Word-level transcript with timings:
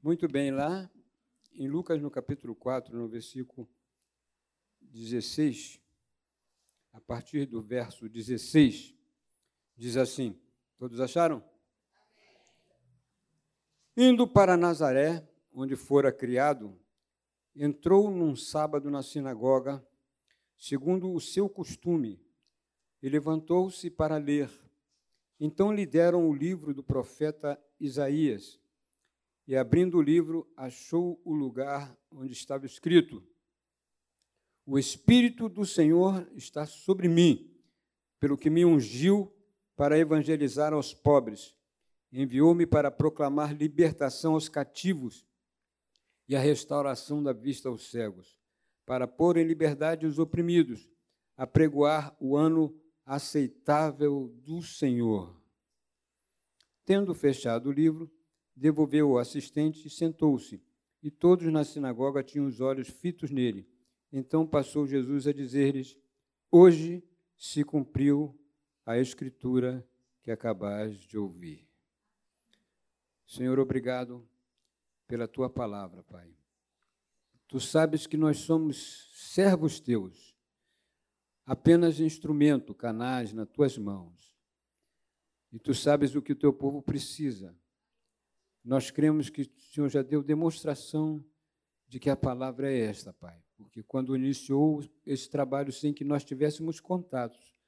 Muito 0.00 0.28
bem, 0.28 0.52
lá 0.52 0.88
em 1.52 1.66
Lucas, 1.66 2.00
no 2.00 2.08
capítulo 2.08 2.54
4, 2.54 2.96
no 2.96 3.08
versículo 3.08 3.68
16, 4.80 5.80
a 6.92 7.00
partir 7.00 7.46
do 7.46 7.60
verso 7.60 8.08
16, 8.08 8.94
diz 9.76 9.96
assim: 9.96 10.40
Todos 10.78 11.00
acharam? 11.00 11.42
Indo 13.96 14.28
para 14.28 14.56
Nazaré, 14.56 15.28
onde 15.52 15.74
fora 15.74 16.12
criado, 16.12 16.78
entrou 17.56 18.08
num 18.08 18.36
sábado 18.36 18.88
na 18.92 19.02
sinagoga, 19.02 19.84
segundo 20.56 21.12
o 21.12 21.20
seu 21.20 21.48
costume, 21.48 22.24
e 23.02 23.08
levantou-se 23.08 23.90
para 23.90 24.16
ler. 24.16 24.48
Então 25.40 25.72
lhe 25.72 25.84
deram 25.84 26.30
o 26.30 26.32
livro 26.32 26.72
do 26.72 26.84
profeta 26.84 27.60
Isaías 27.80 28.57
e, 29.48 29.56
abrindo 29.56 29.96
o 29.96 30.02
livro, 30.02 30.46
achou 30.54 31.18
o 31.24 31.32
lugar 31.32 31.98
onde 32.12 32.34
estava 32.34 32.66
escrito: 32.66 33.26
O 34.66 34.78
Espírito 34.78 35.48
do 35.48 35.64
Senhor 35.64 36.30
está 36.36 36.66
sobre 36.66 37.08
mim, 37.08 37.50
pelo 38.20 38.36
que 38.36 38.50
me 38.50 38.62
ungiu 38.66 39.34
para 39.74 39.98
evangelizar 39.98 40.74
aos 40.74 40.92
pobres, 40.92 41.56
enviou-me 42.12 42.66
para 42.66 42.90
proclamar 42.90 43.54
libertação 43.54 44.34
aos 44.34 44.50
cativos 44.50 45.26
e 46.28 46.36
a 46.36 46.40
restauração 46.40 47.22
da 47.22 47.32
vista 47.32 47.70
aos 47.70 47.90
cegos, 47.90 48.36
para 48.84 49.08
pôr 49.08 49.38
em 49.38 49.44
liberdade 49.44 50.04
os 50.04 50.18
oprimidos, 50.18 50.90
apregoar 51.38 52.14
o 52.20 52.36
ano 52.36 52.78
aceitável 53.02 54.28
do 54.44 54.60
Senhor. 54.60 55.34
Tendo 56.84 57.14
fechado 57.14 57.70
o 57.70 57.72
livro, 57.72 58.10
devolveu 58.58 59.10
o 59.10 59.18
assistente 59.18 59.86
e 59.86 59.90
sentou-se. 59.90 60.60
E 61.02 61.10
todos 61.10 61.50
na 61.52 61.64
sinagoga 61.64 62.22
tinham 62.22 62.46
os 62.46 62.60
olhos 62.60 62.88
fitos 62.88 63.30
nele. 63.30 63.68
Então 64.12 64.46
passou 64.46 64.86
Jesus 64.86 65.26
a 65.26 65.32
dizer-lhes: 65.32 65.96
Hoje 66.50 67.02
se 67.36 67.62
cumpriu 67.62 68.36
a 68.84 68.98
escritura 68.98 69.86
que 70.22 70.30
acabais 70.30 70.96
de 70.96 71.16
ouvir. 71.16 71.68
Senhor, 73.26 73.58
obrigado 73.58 74.26
pela 75.06 75.28
tua 75.28 75.48
palavra, 75.48 76.02
Pai. 76.02 76.34
Tu 77.46 77.60
sabes 77.60 78.06
que 78.06 78.16
nós 78.16 78.38
somos 78.38 79.10
servos 79.14 79.78
teus, 79.78 80.34
apenas 81.46 82.00
instrumento, 82.00 82.74
canais 82.74 83.32
nas 83.32 83.48
tuas 83.48 83.78
mãos. 83.78 84.36
E 85.52 85.58
tu 85.58 85.72
sabes 85.72 86.14
o 86.14 86.20
que 86.20 86.32
o 86.32 86.36
teu 86.36 86.52
povo 86.52 86.82
precisa 86.82 87.56
nós 88.68 88.90
cremos 88.90 89.30
que 89.30 89.40
o 89.40 89.60
Senhor 89.72 89.88
já 89.88 90.02
deu 90.02 90.22
demonstração 90.22 91.24
de 91.88 91.98
que 91.98 92.10
a 92.10 92.16
palavra 92.16 92.70
é 92.70 92.80
esta, 92.80 93.14
Pai. 93.14 93.42
Porque 93.56 93.82
quando 93.82 94.14
iniciou 94.14 94.84
esse 95.06 95.30
trabalho 95.30 95.72
sem 95.72 95.94
que 95.94 96.04
nós 96.04 96.22
tivéssemos 96.22 96.78
contatos, 96.78 97.58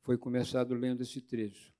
foi 0.00 0.18
começado 0.18 0.74
lendo 0.74 1.00
esse 1.00 1.20
trecho. 1.20 1.72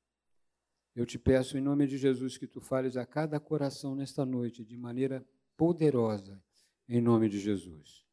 Eu 0.95 1.05
te 1.05 1.19
peço, 1.19 1.59
em 1.59 1.61
nome 1.61 1.89
de 1.89 1.99
Jesus, 1.99 2.39
que 2.39 2.47
tu 2.47 2.61
fales 2.61 2.97
a 2.97 3.05
cada 3.05 3.41
coração 3.41 3.97
nesta 3.97 4.25
noite 4.25 4.65
de 4.65 4.77
maneira 4.77 5.27
poderosa, 5.57 6.41
em 6.89 7.01
nome 7.01 7.29
de 7.29 7.41
Jesus. 7.41 8.07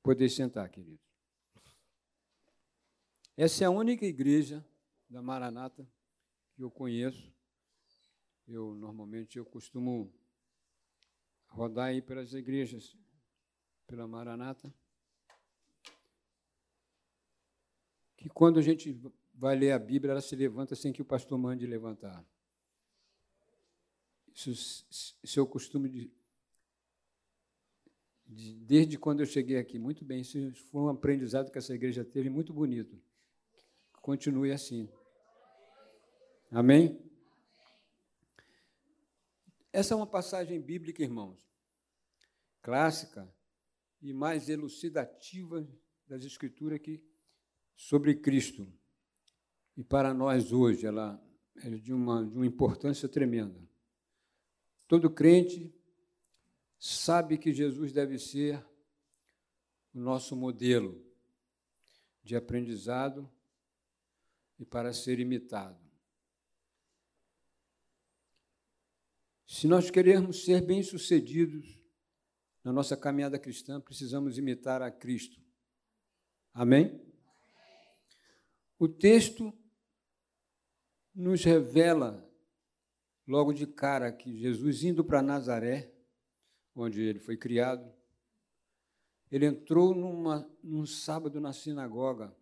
Podeis 0.00 0.32
sentar, 0.32 0.68
querido. 0.70 1.00
Essa 3.36 3.64
é 3.64 3.66
a 3.66 3.70
única 3.70 4.06
igreja 4.06 4.64
da 5.08 5.20
Maranata 5.20 5.84
que 6.54 6.62
eu 6.62 6.70
conheço 6.70 7.34
eu 8.50 8.74
normalmente 8.74 9.38
eu 9.38 9.44
costumo 9.44 10.12
rodar 11.48 11.86
aí 11.86 12.02
pelas 12.02 12.32
igrejas, 12.32 12.96
pela 13.86 14.06
Maranata, 14.06 14.72
que 18.16 18.28
quando 18.28 18.58
a 18.58 18.62
gente 18.62 19.00
vai 19.34 19.56
ler 19.56 19.72
a 19.72 19.78
Bíblia, 19.78 20.12
ela 20.12 20.20
se 20.20 20.36
levanta 20.36 20.74
sem 20.74 20.92
que 20.92 21.00
o 21.00 21.04
pastor 21.04 21.38
mande 21.38 21.66
levantar. 21.66 22.24
Isso, 24.34 24.84
é 25.36 25.40
o 25.40 25.46
costume 25.46 25.88
de, 25.88 26.10
de, 28.26 28.54
desde 28.54 28.98
quando 28.98 29.20
eu 29.20 29.26
cheguei 29.26 29.56
aqui. 29.56 29.78
Muito 29.78 30.04
bem, 30.04 30.20
isso 30.20 30.38
foi 30.70 30.82
um 30.82 30.88
aprendizado 30.88 31.50
que 31.50 31.58
essa 31.58 31.74
igreja 31.74 32.04
teve 32.04 32.28
muito 32.28 32.52
bonito. 32.52 33.00
Continue 34.00 34.52
assim. 34.52 34.88
Amém? 36.50 37.09
Essa 39.72 39.94
é 39.94 39.96
uma 39.96 40.06
passagem 40.06 40.60
bíblica, 40.60 41.02
irmãos, 41.02 41.48
clássica 42.60 43.32
e 44.02 44.12
mais 44.12 44.48
elucidativa 44.48 45.66
das 46.06 46.24
Escrituras 46.24 46.80
que 46.80 47.02
sobre 47.76 48.14
Cristo. 48.16 48.66
E 49.76 49.84
para 49.84 50.12
nós 50.12 50.52
hoje 50.52 50.86
ela 50.86 51.22
é 51.56 51.70
de 51.70 51.92
uma, 51.92 52.26
de 52.26 52.36
uma 52.36 52.46
importância 52.46 53.08
tremenda. 53.08 53.60
Todo 54.88 55.08
crente 55.08 55.72
sabe 56.78 57.38
que 57.38 57.52
Jesus 57.52 57.92
deve 57.92 58.18
ser 58.18 58.64
o 59.94 60.00
nosso 60.00 60.34
modelo 60.34 61.00
de 62.24 62.34
aprendizado 62.34 63.30
e 64.58 64.64
para 64.64 64.92
ser 64.92 65.20
imitado. 65.20 65.89
Se 69.52 69.66
nós 69.66 69.90
queremos 69.90 70.44
ser 70.44 70.64
bem-sucedidos 70.64 71.82
na 72.62 72.72
nossa 72.72 72.96
caminhada 72.96 73.36
cristã, 73.36 73.80
precisamos 73.80 74.38
imitar 74.38 74.80
a 74.80 74.92
Cristo. 74.92 75.42
Amém? 76.54 77.04
O 78.78 78.86
texto 78.86 79.52
nos 81.12 81.42
revela 81.42 82.24
logo 83.26 83.52
de 83.52 83.66
cara 83.66 84.12
que 84.12 84.38
Jesus, 84.38 84.84
indo 84.84 85.04
para 85.04 85.20
Nazaré, 85.20 85.92
onde 86.72 87.02
ele 87.02 87.18
foi 87.18 87.36
criado, 87.36 87.92
ele 89.32 89.46
entrou 89.46 89.96
numa, 89.96 90.48
num 90.62 90.86
sábado 90.86 91.40
na 91.40 91.52
sinagoga, 91.52 92.32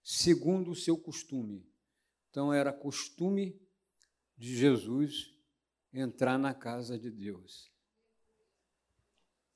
segundo 0.00 0.70
o 0.70 0.76
seu 0.76 0.96
costume. 0.96 1.68
Então, 2.30 2.54
era 2.54 2.72
costume 2.72 3.60
de 4.38 4.56
Jesus 4.56 5.35
entrar 6.00 6.38
na 6.38 6.54
casa 6.54 6.98
de 6.98 7.10
Deus 7.10 7.70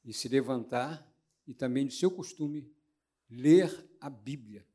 e 0.05 0.13
se 0.13 0.29
levantar 0.29 1.07
e 1.47 1.55
também 1.55 1.87
de 1.87 1.95
seu 1.95 2.11
costume 2.11 2.71
ler 3.29 3.89
a 4.01 4.09
Bíblia, 4.09 4.67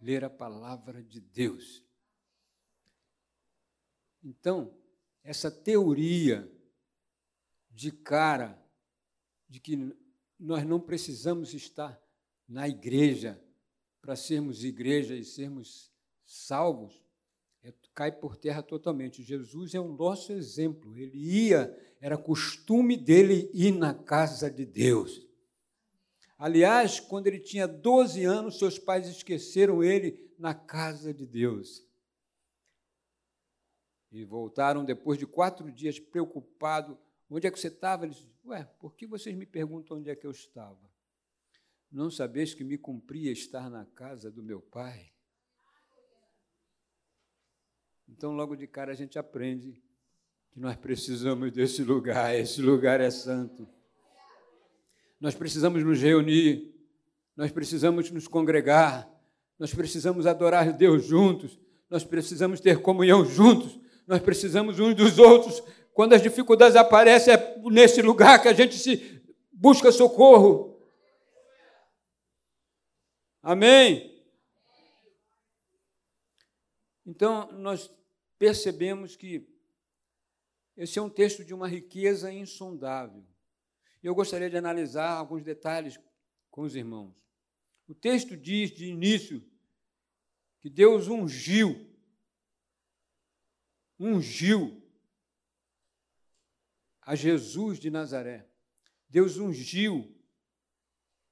ler 0.00 0.24
a 0.24 0.30
palavra 0.30 1.02
de 1.02 1.20
Deus. 1.20 1.82
Então, 4.22 4.76
essa 5.22 5.50
teoria 5.50 6.50
de 7.70 7.92
cara 7.92 8.60
de 9.48 9.60
que 9.60 9.94
nós 10.38 10.66
não 10.66 10.80
precisamos 10.80 11.54
estar 11.54 12.00
na 12.48 12.68
igreja 12.68 13.40
para 14.00 14.16
sermos 14.16 14.64
igreja 14.64 15.14
e 15.14 15.24
sermos 15.24 15.92
salvos, 16.24 17.05
cai 17.96 18.12
por 18.12 18.36
terra 18.36 18.62
totalmente. 18.62 19.22
Jesus 19.22 19.74
é 19.74 19.80
o 19.80 19.88
nosso 19.88 20.30
exemplo. 20.30 20.94
Ele 20.98 21.16
ia, 21.16 21.74
era 21.98 22.18
costume 22.18 22.94
dele 22.94 23.50
ir 23.54 23.72
na 23.72 23.94
casa 23.94 24.50
de 24.50 24.66
Deus. 24.66 25.26
Aliás, 26.38 27.00
quando 27.00 27.26
ele 27.26 27.40
tinha 27.40 27.66
12 27.66 28.22
anos, 28.22 28.58
seus 28.58 28.78
pais 28.78 29.08
esqueceram 29.08 29.82
ele 29.82 30.30
na 30.38 30.54
casa 30.54 31.14
de 31.14 31.26
Deus. 31.26 31.82
E 34.12 34.22
voltaram 34.26 34.84
depois 34.84 35.18
de 35.18 35.26
quatro 35.26 35.72
dias 35.72 35.98
preocupados. 35.98 36.98
Onde 37.30 37.46
é 37.46 37.50
que 37.50 37.58
você 37.58 37.68
estava? 37.68 38.04
Ele 38.04 38.12
disse, 38.12 38.28
ué, 38.44 38.62
por 38.78 38.94
que 38.94 39.06
vocês 39.06 39.34
me 39.34 39.46
perguntam 39.46 39.96
onde 39.96 40.10
é 40.10 40.14
que 40.14 40.26
eu 40.26 40.30
estava? 40.30 40.78
Não 41.90 42.10
sabeis 42.10 42.52
que 42.52 42.62
me 42.62 42.76
cumpria 42.76 43.32
estar 43.32 43.70
na 43.70 43.86
casa 43.86 44.30
do 44.30 44.42
meu 44.42 44.60
pai? 44.60 45.15
Então, 48.16 48.32
logo 48.32 48.56
de 48.56 48.66
cara, 48.66 48.92
a 48.92 48.94
gente 48.94 49.18
aprende 49.18 49.78
que 50.50 50.58
nós 50.58 50.74
precisamos 50.74 51.52
desse 51.52 51.84
lugar, 51.84 52.34
esse 52.34 52.62
lugar 52.62 52.98
é 52.98 53.10
santo. 53.10 53.68
Nós 55.20 55.34
precisamos 55.34 55.84
nos 55.84 56.00
reunir, 56.00 56.74
nós 57.36 57.52
precisamos 57.52 58.10
nos 58.10 58.26
congregar, 58.26 59.06
nós 59.58 59.74
precisamos 59.74 60.26
adorar 60.26 60.72
Deus 60.72 61.04
juntos, 61.04 61.60
nós 61.90 62.04
precisamos 62.04 62.58
ter 62.58 62.80
comunhão 62.80 63.22
juntos, 63.22 63.78
nós 64.06 64.22
precisamos 64.22 64.80
uns 64.80 64.94
dos 64.94 65.18
outros. 65.18 65.62
Quando 65.92 66.14
as 66.14 66.22
dificuldades 66.22 66.74
aparecem, 66.74 67.34
é 67.34 67.58
nesse 67.64 68.00
lugar 68.00 68.40
que 68.40 68.48
a 68.48 68.54
gente 68.54 68.78
se 68.78 69.22
busca 69.52 69.92
socorro. 69.92 70.80
Amém? 73.42 74.10
Então, 77.04 77.52
nós 77.52 77.94
percebemos 78.38 79.16
que 79.16 79.48
Esse 80.76 80.98
é 80.98 81.02
um 81.02 81.08
texto 81.08 81.44
de 81.44 81.54
uma 81.54 81.66
riqueza 81.66 82.30
insondável. 82.30 83.24
Eu 84.02 84.14
gostaria 84.14 84.50
de 84.50 84.56
analisar 84.56 85.10
alguns 85.10 85.42
detalhes 85.42 85.98
com 86.50 86.62
os 86.62 86.76
irmãos. 86.76 87.14
O 87.88 87.94
texto 87.94 88.36
diz 88.36 88.70
de 88.70 88.86
início 88.86 89.42
que 90.60 90.68
Deus 90.68 91.08
ungiu, 91.08 91.88
ungiu 93.98 94.82
a 97.00 97.14
Jesus 97.14 97.78
de 97.78 97.88
Nazaré. 97.88 98.48
Deus 99.08 99.38
ungiu. 99.38 100.12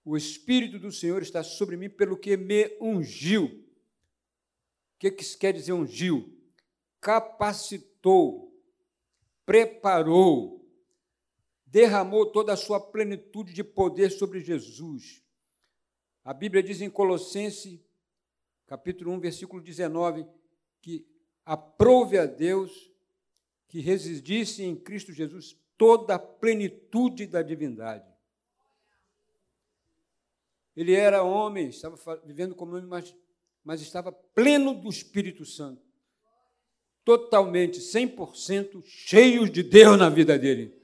O 0.05 0.17
Espírito 0.17 0.79
do 0.79 0.93
Senhor 0.93 1.23
está 1.23 1.43
sobre 1.43 1.77
mim 1.77 1.91
pelo 1.91 2.17
que 2.17 2.37
me 2.37 2.77
ungiu. 2.81 3.47
O 3.47 4.99
que, 4.99 5.11
que 5.11 5.37
quer 5.37 5.53
dizer 5.53 5.73
ungiu? 5.73 6.34
Capacitou, 7.05 8.51
preparou, 9.45 10.67
derramou 11.67 12.33
toda 12.33 12.55
a 12.55 12.57
sua 12.57 12.81
plenitude 12.81 13.53
de 13.53 13.63
poder 13.63 14.09
sobre 14.09 14.41
Jesus. 14.41 15.23
A 16.25 16.33
Bíblia 16.33 16.63
diz 16.63 16.81
em 16.81 16.89
Colossenses, 16.89 17.79
capítulo 18.67 19.13
1, 19.13 19.21
versículo 19.21 19.61
19, 19.61 20.27
que 20.81 21.07
aprove 21.45 22.19
a 22.19 22.25
Deus 22.25 22.91
que 23.69 23.81
residisse 23.81 24.63
em 24.63 24.75
Cristo 24.75 25.13
Jesus 25.13 25.59
toda 25.77 26.15
a 26.15 26.19
plenitude 26.19 27.27
da 27.27 27.43
divindade. 27.43 28.11
Ele 30.75 30.95
era 30.95 31.23
homem, 31.23 31.69
estava 31.69 32.17
vivendo 32.25 32.55
como 32.55 32.73
homem, 32.73 32.89
mas, 32.89 33.15
mas 33.63 33.83
estava 33.83 34.11
pleno 34.11 34.73
do 34.73 34.89
Espírito 34.89 35.45
Santo. 35.45 35.84
Totalmente, 37.05 37.81
100% 37.81 38.83
cheio 38.87 39.49
de 39.49 39.63
Deus 39.63 39.99
na 39.99 40.09
vida 40.09 40.39
dele. 40.39 40.75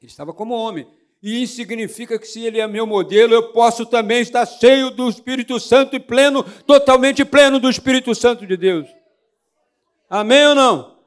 Ele 0.00 0.10
estava 0.10 0.32
como 0.32 0.54
homem. 0.54 0.88
E 1.22 1.42
isso 1.42 1.56
significa 1.56 2.18
que 2.18 2.26
se 2.26 2.40
ele 2.40 2.58
é 2.58 2.66
meu 2.66 2.86
modelo, 2.86 3.34
eu 3.34 3.52
posso 3.52 3.84
também 3.84 4.22
estar 4.22 4.46
cheio 4.46 4.90
do 4.90 5.08
Espírito 5.08 5.60
Santo 5.60 5.94
e 5.94 6.00
pleno, 6.00 6.42
totalmente 6.62 7.22
pleno 7.24 7.60
do 7.60 7.68
Espírito 7.68 8.14
Santo 8.14 8.46
de 8.46 8.56
Deus. 8.56 8.88
Amém 10.08 10.46
ou 10.46 10.54
não? 10.54 10.98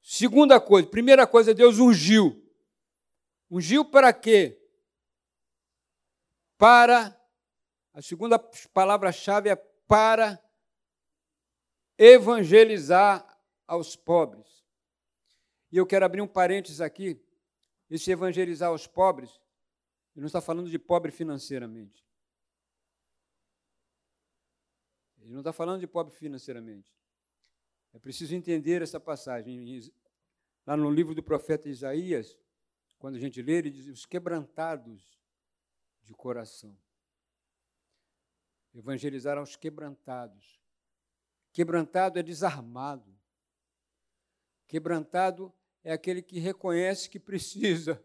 Segunda 0.00 0.60
coisa, 0.60 0.88
primeira 0.88 1.26
coisa, 1.26 1.52
Deus 1.52 1.78
ungiu. 1.78 2.40
Ungiu 3.50 3.84
para 3.84 4.12
quê? 4.12 4.60
Para, 6.56 7.17
a 7.98 8.02
segunda 8.02 8.38
palavra-chave 8.72 9.48
é 9.48 9.56
para 9.56 10.40
evangelizar 11.98 13.26
aos 13.66 13.96
pobres. 13.96 14.64
E 15.72 15.78
eu 15.78 15.84
quero 15.84 16.04
abrir 16.04 16.20
um 16.20 16.26
parênteses 16.28 16.80
aqui. 16.80 17.20
Esse 17.90 18.12
evangelizar 18.12 18.68
aos 18.68 18.86
pobres, 18.86 19.30
ele 20.14 20.20
não 20.20 20.28
está 20.28 20.40
falando 20.40 20.70
de 20.70 20.78
pobre 20.78 21.10
financeiramente. 21.10 22.06
Ele 25.20 25.32
não 25.32 25.40
está 25.40 25.52
falando 25.52 25.80
de 25.80 25.88
pobre 25.88 26.14
financeiramente. 26.14 26.96
É 27.92 27.98
preciso 27.98 28.32
entender 28.32 28.80
essa 28.80 29.00
passagem. 29.00 29.92
Lá 30.64 30.76
no 30.76 30.88
livro 30.88 31.16
do 31.16 31.22
profeta 31.22 31.68
Isaías, 31.68 32.38
quando 32.96 33.16
a 33.16 33.18
gente 33.18 33.42
lê, 33.42 33.54
ele 33.54 33.70
diz: 33.70 33.88
os 33.88 34.06
quebrantados 34.06 35.18
de 36.04 36.14
coração. 36.14 36.78
Evangelizar 38.74 39.38
aos 39.38 39.56
quebrantados. 39.56 40.58
Quebrantado 41.52 42.18
é 42.18 42.22
desarmado. 42.22 43.16
Quebrantado 44.66 45.52
é 45.82 45.92
aquele 45.92 46.22
que 46.22 46.38
reconhece 46.38 47.08
que 47.08 47.18
precisa, 47.18 48.02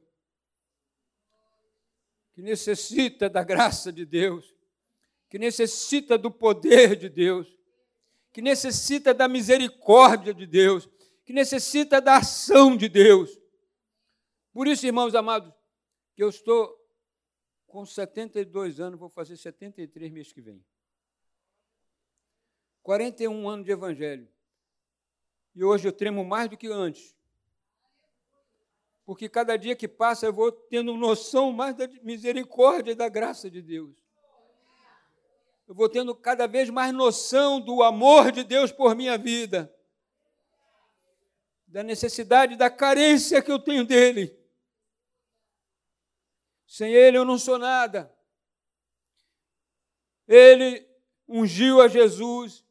que 2.31 2.41
necessita 2.41 3.29
da 3.29 3.43
graça 3.43 3.91
de 3.91 4.05
Deus, 4.05 4.55
que 5.29 5.37
necessita 5.37 6.17
do 6.17 6.31
poder 6.31 6.95
de 6.95 7.09
Deus, 7.09 7.59
que 8.31 8.41
necessita 8.41 9.13
da 9.13 9.27
misericórdia 9.27 10.33
de 10.33 10.47
Deus, 10.47 10.89
que 11.25 11.33
necessita 11.33 11.99
da 11.99 12.17
ação 12.17 12.75
de 12.75 12.87
Deus. 12.87 13.37
Por 14.51 14.67
isso, 14.67 14.85
irmãos 14.85 15.13
amados, 15.15 15.53
que 16.15 16.23
eu 16.23 16.29
estou 16.29 16.82
com 17.73 17.87
72 17.87 18.79
anos, 18.79 18.99
vou 18.99 19.09
fazer 19.09 19.35
73 19.35 20.11
mês 20.11 20.31
que 20.31 20.39
vem. 20.39 20.63
41 22.83 23.49
anos 23.49 23.65
de 23.65 23.71
evangelho. 23.71 24.29
E 25.55 25.63
hoje 25.63 25.87
eu 25.87 25.91
tremo 25.91 26.23
mais 26.23 26.47
do 26.47 26.55
que 26.55 26.67
antes. 26.67 27.15
Porque 29.03 29.27
cada 29.27 29.57
dia 29.57 29.75
que 29.75 29.87
passa 29.87 30.27
eu 30.27 30.31
vou 30.31 30.51
tendo 30.51 30.95
noção 30.95 31.51
mais 31.51 31.75
da 31.75 31.87
misericórdia 32.03 32.91
e 32.91 32.95
da 32.95 33.09
graça 33.09 33.49
de 33.49 33.59
Deus. 33.59 33.97
Eu 35.67 35.73
vou 35.73 35.89
tendo 35.89 36.13
cada 36.13 36.45
vez 36.45 36.69
mais 36.69 36.93
noção 36.93 37.59
do 37.59 37.81
amor 37.81 38.31
de 38.31 38.43
Deus 38.43 38.71
por 38.71 38.93
minha 38.95 39.17
vida 39.17 39.73
da 41.65 41.81
necessidade, 41.81 42.55
da 42.55 42.69
carência 42.69 43.41
que 43.41 43.51
eu 43.51 43.57
tenho 43.57 43.83
dele. 43.83 44.42
Sem 46.73 46.91
ele 46.91 47.15
eu 47.15 47.23
não 47.23 47.37
sou 47.37 47.59
nada. 47.59 48.11
Ele 50.27 50.83
ungiu 51.27 51.79
a 51.79 51.87
Jesus 51.87 52.65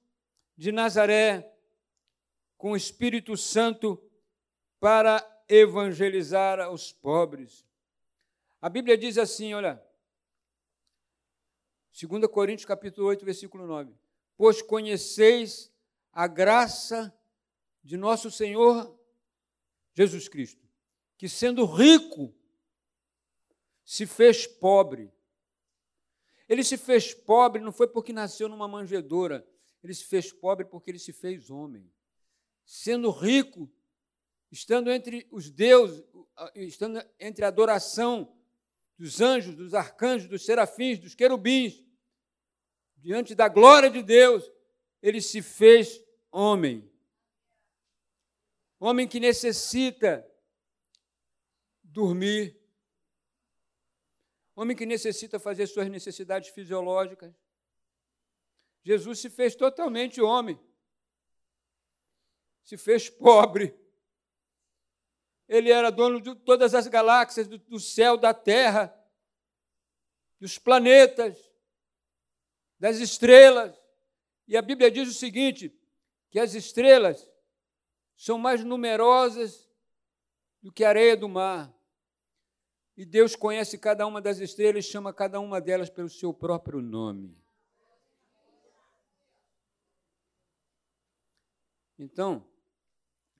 de 0.56 0.72
Nazaré 0.72 1.54
com 2.58 2.72
o 2.72 2.76
Espírito 2.76 3.36
Santo 3.36 4.02
para 4.80 5.24
evangelizar 5.48 6.58
aos 6.58 6.92
pobres. 6.92 7.64
A 8.60 8.68
Bíblia 8.68 8.98
diz 8.98 9.18
assim, 9.18 9.54
olha, 9.54 9.80
2 11.92 12.26
Coríntios 12.26 12.66
capítulo 12.66 13.06
8, 13.06 13.24
versículo 13.24 13.68
9: 13.68 13.94
Pois 14.36 14.60
conheceis 14.60 15.72
a 16.12 16.26
graça 16.26 17.16
de 17.84 17.96
nosso 17.96 18.32
Senhor 18.32 18.98
Jesus 19.94 20.28
Cristo, 20.28 20.66
que 21.16 21.28
sendo 21.28 21.64
rico, 21.64 22.34
se 23.84 24.06
fez 24.06 24.46
pobre. 24.46 25.12
Ele 26.48 26.62
se 26.62 26.76
fez 26.76 27.14
pobre 27.14 27.62
não 27.62 27.72
foi 27.72 27.86
porque 27.86 28.12
nasceu 28.12 28.48
numa 28.48 28.68
manjedoura, 28.68 29.46
ele 29.82 29.94
se 29.94 30.04
fez 30.04 30.32
pobre 30.32 30.64
porque 30.64 30.90
ele 30.90 30.98
se 30.98 31.12
fez 31.12 31.50
homem. 31.50 31.90
Sendo 32.64 33.10
rico, 33.10 33.70
estando 34.50 34.90
entre 34.90 35.26
os 35.30 35.50
deuses, 35.50 36.04
estando 36.54 37.02
entre 37.18 37.44
a 37.44 37.48
adoração 37.48 38.36
dos 38.98 39.20
anjos, 39.20 39.54
dos 39.54 39.74
arcanjos, 39.74 40.28
dos 40.28 40.44
serafins, 40.44 40.98
dos 40.98 41.14
querubins, 41.14 41.84
diante 42.96 43.34
da 43.34 43.48
glória 43.48 43.90
de 43.90 44.02
Deus, 44.02 44.48
ele 45.00 45.20
se 45.20 45.42
fez 45.42 46.00
homem 46.30 46.92
homem 48.84 49.06
que 49.06 49.20
necessita 49.20 50.28
dormir, 51.84 52.60
homem 54.54 54.76
que 54.76 54.86
necessita 54.86 55.38
fazer 55.38 55.66
suas 55.66 55.88
necessidades 55.88 56.50
fisiológicas. 56.50 57.32
Jesus 58.84 59.20
se 59.20 59.30
fez 59.30 59.54
totalmente 59.54 60.20
homem, 60.20 60.58
se 62.64 62.76
fez 62.76 63.08
pobre. 63.08 63.78
Ele 65.48 65.70
era 65.70 65.90
dono 65.90 66.20
de 66.20 66.34
todas 66.34 66.74
as 66.74 66.86
galáxias, 66.86 67.46
do 67.46 67.78
céu, 67.78 68.16
da 68.16 68.32
terra, 68.32 68.94
dos 70.40 70.58
planetas, 70.58 71.52
das 72.78 72.98
estrelas. 72.98 73.80
E 74.48 74.56
a 74.56 74.62
Bíblia 74.62 74.90
diz 74.90 75.08
o 75.08 75.14
seguinte: 75.14 75.72
que 76.30 76.38
as 76.38 76.54
estrelas 76.54 77.30
são 78.16 78.38
mais 78.38 78.64
numerosas 78.64 79.70
do 80.62 80.72
que 80.72 80.84
a 80.84 80.88
areia 80.88 81.16
do 81.16 81.28
mar. 81.28 81.72
E 82.96 83.04
Deus 83.04 83.34
conhece 83.34 83.78
cada 83.78 84.06
uma 84.06 84.20
das 84.20 84.38
estrelas 84.38 84.84
e 84.84 84.88
chama 84.88 85.12
cada 85.14 85.40
uma 85.40 85.60
delas 85.60 85.88
pelo 85.88 86.10
seu 86.10 86.32
próprio 86.32 86.80
nome. 86.80 87.40
Então, 91.98 92.46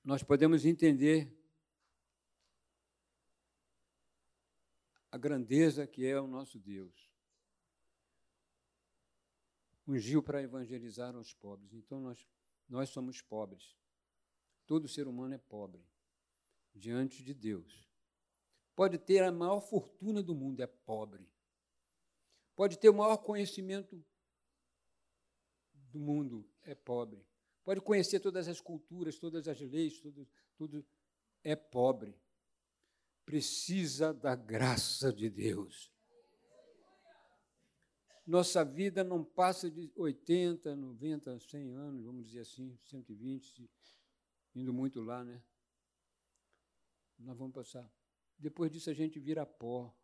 nós 0.03 0.23
podemos 0.23 0.65
entender 0.65 1.31
a 5.11 5.17
grandeza 5.17 5.85
que 5.85 6.05
é 6.05 6.19
o 6.19 6.25
nosso 6.25 6.57
Deus. 6.57 7.11
Ungiu 9.87 10.23
para 10.23 10.41
evangelizar 10.41 11.15
os 11.15 11.33
pobres. 11.33 11.73
Então, 11.73 11.99
nós, 12.01 12.27
nós 12.67 12.89
somos 12.89 13.21
pobres. 13.21 13.75
Todo 14.65 14.87
ser 14.87 15.07
humano 15.07 15.35
é 15.35 15.37
pobre 15.37 15.85
diante 16.73 17.21
de 17.21 17.33
Deus. 17.33 17.92
Pode 18.75 18.97
ter 18.97 19.23
a 19.23 19.31
maior 19.31 19.61
fortuna 19.61 20.21
do 20.23 20.33
mundo, 20.33 20.61
é 20.61 20.67
pobre. 20.67 21.29
Pode 22.55 22.77
ter 22.77 22.89
o 22.89 22.93
maior 22.93 23.17
conhecimento 23.17 24.03
do 25.91 25.99
mundo, 25.99 26.47
é 26.63 26.73
pobre. 26.73 27.25
pode 27.63 27.79
conhecer 27.81 28.19
todas 28.19 28.47
as 28.47 28.59
culturas, 28.59 29.17
todas 29.17 29.47
as 29.47 29.59
leis, 29.59 29.99
tudo, 29.99 30.27
tudo 30.55 30.85
é 31.43 31.55
pobre. 31.55 32.19
Precisa 33.25 34.13
da 34.13 34.35
graça 34.35 35.13
de 35.13 35.29
Deus. 35.29 35.91
Nossa 38.25 38.63
vida 38.63 39.03
não 39.03 39.23
passa 39.23 39.69
de 39.69 39.91
80, 39.95 40.75
90, 40.75 41.39
100 41.39 41.71
anos, 41.71 42.05
vamos 42.05 42.25
dizer 42.25 42.39
assim, 42.39 42.77
120, 42.85 43.69
indo 44.55 44.73
muito 44.73 45.01
lá, 45.01 45.23
né? 45.23 45.41
Nós 47.19 47.37
vamos 47.37 47.53
passar. 47.53 47.89
Depois 48.37 48.71
disso 48.71 48.89
a 48.89 48.93
gente 48.93 49.19
vira 49.19 49.45
pó 49.45 49.95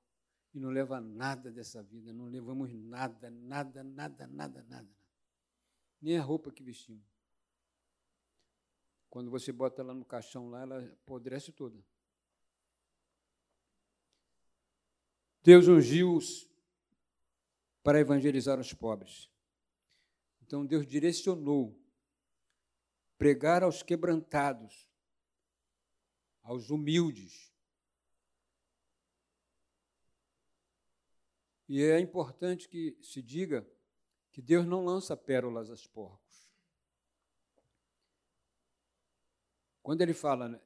e 0.54 0.60
não 0.60 0.70
leva 0.70 1.00
nada 1.00 1.52
dessa 1.52 1.84
vida, 1.84 2.12
não 2.14 2.26
levamos 2.26 2.74
nada, 2.74 3.30
nada, 3.30 3.84
nada, 3.84 4.28
nada, 4.28 4.64
nada. 4.64 4.90
Nem 6.02 6.18
a 6.18 6.22
roupa 6.22 6.52
que 6.52 6.64
vestimos. 6.64 7.06
Quando 9.10 9.30
você 9.30 9.52
bota 9.52 9.82
ela 9.82 9.94
no 9.94 10.06
caixão 10.06 10.50
lá, 10.50 10.62
ela 10.62 10.84
apodrece 10.84 11.52
toda. 11.52 11.84
Deus 15.44 15.68
ungiu-os 15.68 16.48
para 17.84 18.00
evangelizar 18.00 18.60
os 18.60 18.74
pobres. 18.74 19.30
Então 20.42 20.66
Deus 20.66 20.86
direcionou 20.86 21.80
pregar 23.18 23.64
aos 23.64 23.84
quebrantados, 23.84 24.88
aos 26.42 26.70
humildes. 26.70 27.54
E 31.70 31.84
é 31.84 32.00
importante 32.00 32.68
que 32.68 32.98
se 33.00 33.22
diga 33.22 33.64
que 34.32 34.42
Deus 34.42 34.66
não 34.66 34.84
lança 34.84 35.16
pérolas 35.16 35.70
aos 35.70 35.86
porcos. 35.86 36.52
Quando 39.84 40.02
ele 40.02 40.14
fala, 40.14 40.50
né, 40.50 40.60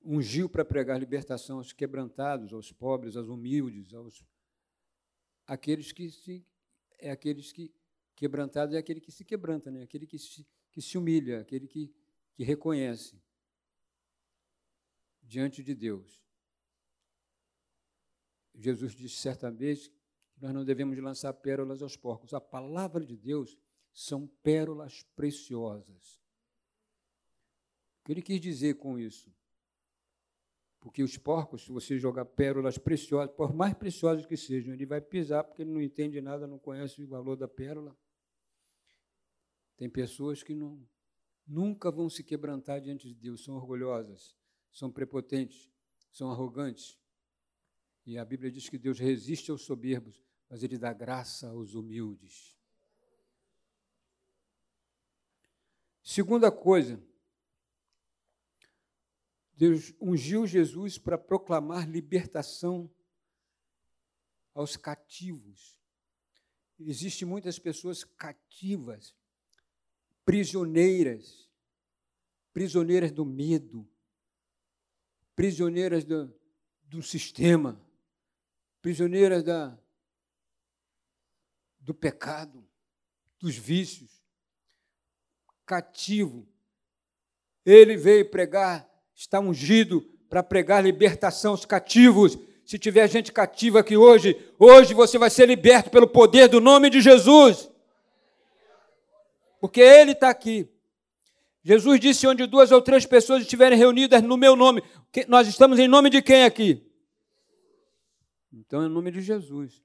ungiu 0.00 0.48
para 0.48 0.64
pregar 0.64 1.00
libertação 1.00 1.58
aos 1.58 1.72
quebrantados, 1.72 2.52
aos 2.52 2.70
pobres, 2.70 3.16
aos 3.16 3.28
humildes, 3.28 3.92
aos 3.92 4.24
aqueles 5.44 5.90
que 5.90 6.08
se 6.08 6.46
é 6.98 7.10
aqueles 7.10 7.52
que 7.52 7.74
quebrantado 8.14 8.76
é 8.76 8.78
aquele 8.78 9.00
que 9.00 9.10
se 9.10 9.24
quebranta, 9.24 9.70
né? 9.70 9.82
Aquele 9.82 10.06
que 10.06 10.18
se, 10.18 10.46
que 10.70 10.80
se 10.80 10.96
humilha, 10.96 11.40
aquele 11.40 11.66
que, 11.66 11.92
que 12.32 12.44
reconhece 12.44 13.20
diante 15.20 15.64
de 15.64 15.74
Deus. 15.74 16.25
Jesus 18.56 18.94
disse 18.94 19.16
certa 19.16 19.50
vez 19.50 19.88
que 20.32 20.42
nós 20.42 20.52
não 20.52 20.64
devemos 20.64 20.96
lançar 20.98 21.32
pérolas 21.34 21.82
aos 21.82 21.96
porcos. 21.96 22.32
A 22.34 22.40
palavra 22.40 23.04
de 23.04 23.16
Deus 23.16 23.56
são 23.92 24.26
pérolas 24.42 25.02
preciosas. 25.14 26.20
O 28.00 28.04
que 28.04 28.12
ele 28.12 28.22
quis 28.22 28.40
dizer 28.40 28.74
com 28.74 28.98
isso? 28.98 29.32
Porque 30.78 31.02
os 31.02 31.16
porcos, 31.16 31.62
se 31.64 31.72
você 31.72 31.98
jogar 31.98 32.24
pérolas 32.24 32.78
preciosas, 32.78 33.34
por 33.34 33.52
mais 33.52 33.74
preciosas 33.74 34.24
que 34.24 34.36
sejam, 34.36 34.72
ele 34.72 34.86
vai 34.86 35.00
pisar, 35.00 35.42
porque 35.42 35.62
ele 35.62 35.72
não 35.72 35.80
entende 35.80 36.20
nada, 36.20 36.46
não 36.46 36.58
conhece 36.58 37.02
o 37.02 37.08
valor 37.08 37.36
da 37.36 37.48
pérola. 37.48 37.96
Tem 39.76 39.90
pessoas 39.90 40.42
que 40.42 40.54
não, 40.54 40.80
nunca 41.46 41.90
vão 41.90 42.08
se 42.08 42.22
quebrantar 42.22 42.80
diante 42.80 43.08
de 43.08 43.14
Deus, 43.14 43.44
são 43.44 43.56
orgulhosas, 43.56 44.36
são 44.70 44.90
prepotentes, 44.90 45.70
são 46.12 46.30
arrogantes. 46.30 46.98
E 48.06 48.16
a 48.16 48.24
Bíblia 48.24 48.52
diz 48.52 48.68
que 48.68 48.78
Deus 48.78 49.00
resiste 49.00 49.50
aos 49.50 49.62
soberbos, 49.62 50.22
mas 50.48 50.62
Ele 50.62 50.78
dá 50.78 50.92
graça 50.92 51.48
aos 51.48 51.74
humildes. 51.74 52.56
Segunda 56.04 56.52
coisa, 56.52 57.02
Deus 59.56 59.92
ungiu 60.00 60.46
Jesus 60.46 60.98
para 60.98 61.18
proclamar 61.18 61.88
libertação 61.90 62.88
aos 64.54 64.76
cativos. 64.76 65.76
Existem 66.78 67.26
muitas 67.26 67.58
pessoas 67.58 68.04
cativas, 68.04 69.16
prisioneiras, 70.24 71.50
prisioneiras 72.52 73.10
do 73.10 73.24
medo, 73.24 73.88
prisioneiras 75.34 76.04
do, 76.04 76.32
do 76.84 77.02
sistema, 77.02 77.84
prisioneiras 78.86 79.42
da, 79.42 79.76
do 81.80 81.92
pecado, 81.92 82.64
dos 83.36 83.56
vícios. 83.56 84.22
Cativo. 85.66 86.46
Ele 87.64 87.96
veio 87.96 88.30
pregar 88.30 88.88
está 89.12 89.40
ungido 89.40 90.02
para 90.28 90.40
pregar 90.40 90.84
libertação 90.84 91.50
aos 91.50 91.64
cativos. 91.64 92.38
Se 92.64 92.78
tiver 92.78 93.08
gente 93.08 93.32
cativa 93.32 93.80
aqui 93.80 93.96
hoje, 93.96 94.36
hoje 94.56 94.94
você 94.94 95.18
vai 95.18 95.30
ser 95.30 95.48
liberto 95.48 95.90
pelo 95.90 96.06
poder 96.06 96.46
do 96.46 96.60
nome 96.60 96.88
de 96.88 97.00
Jesus. 97.00 97.68
Porque 99.60 99.80
Ele 99.80 100.12
está 100.12 100.30
aqui. 100.30 100.70
Jesus 101.64 101.98
disse: 101.98 102.24
onde 102.28 102.46
duas 102.46 102.70
ou 102.70 102.80
três 102.80 103.04
pessoas 103.04 103.42
estiverem 103.42 103.76
reunidas 103.76 104.22
no 104.22 104.36
meu 104.36 104.54
nome. 104.54 104.80
Nós 105.26 105.48
estamos 105.48 105.80
em 105.80 105.88
nome 105.88 106.08
de 106.08 106.22
quem 106.22 106.44
aqui? 106.44 106.86
Então, 108.56 108.86
em 108.86 108.88
nome 108.88 109.10
de 109.10 109.20
Jesus. 109.20 109.84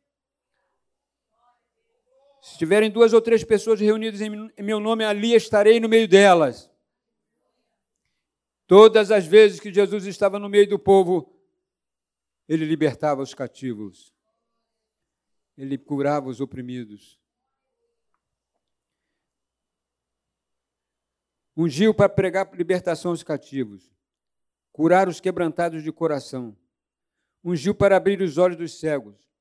Se 2.41 2.57
tiverem 2.57 2.89
duas 2.89 3.11
ou 3.11 3.21
três 3.21 3.43
pessoas 3.43 3.81
reunidas 3.81 4.21
em 4.21 4.63
meu 4.63 4.79
nome, 4.79 5.03
ali 5.03 5.33
estarei 5.33 5.79
no 5.79 5.89
meio 5.89 6.07
delas. 6.07 6.71
Todas 8.65 9.11
as 9.11 9.25
vezes 9.27 9.59
que 9.59 9.73
Jesus 9.73 10.05
estava 10.05 10.39
no 10.39 10.47
meio 10.47 10.67
do 10.69 10.79
povo, 10.79 11.37
ele 12.47 12.65
libertava 12.65 13.21
os 13.21 13.33
cativos, 13.33 14.15
ele 15.57 15.77
curava 15.77 16.29
os 16.29 16.39
oprimidos. 16.39 17.19
Ungiu 21.57 21.93
para 21.93 22.07
pregar 22.07 22.49
libertação 22.55 23.11
aos 23.11 23.21
cativos, 23.21 23.93
curar 24.71 25.09
os 25.09 25.19
quebrantados 25.19 25.83
de 25.83 25.91
coração, 25.91 26.57
ungiu 27.43 27.73
para 27.73 27.97
abrir 27.97 28.21
os 28.21 28.37
olhos 28.37 28.57
dos 28.57 28.79
cegos. 28.79 29.31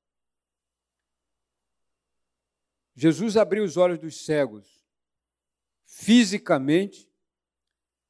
Jesus 2.95 3.37
abriu 3.37 3.63
os 3.63 3.77
olhos 3.77 3.99
dos 3.99 4.25
cegos, 4.25 4.85
fisicamente 5.85 7.09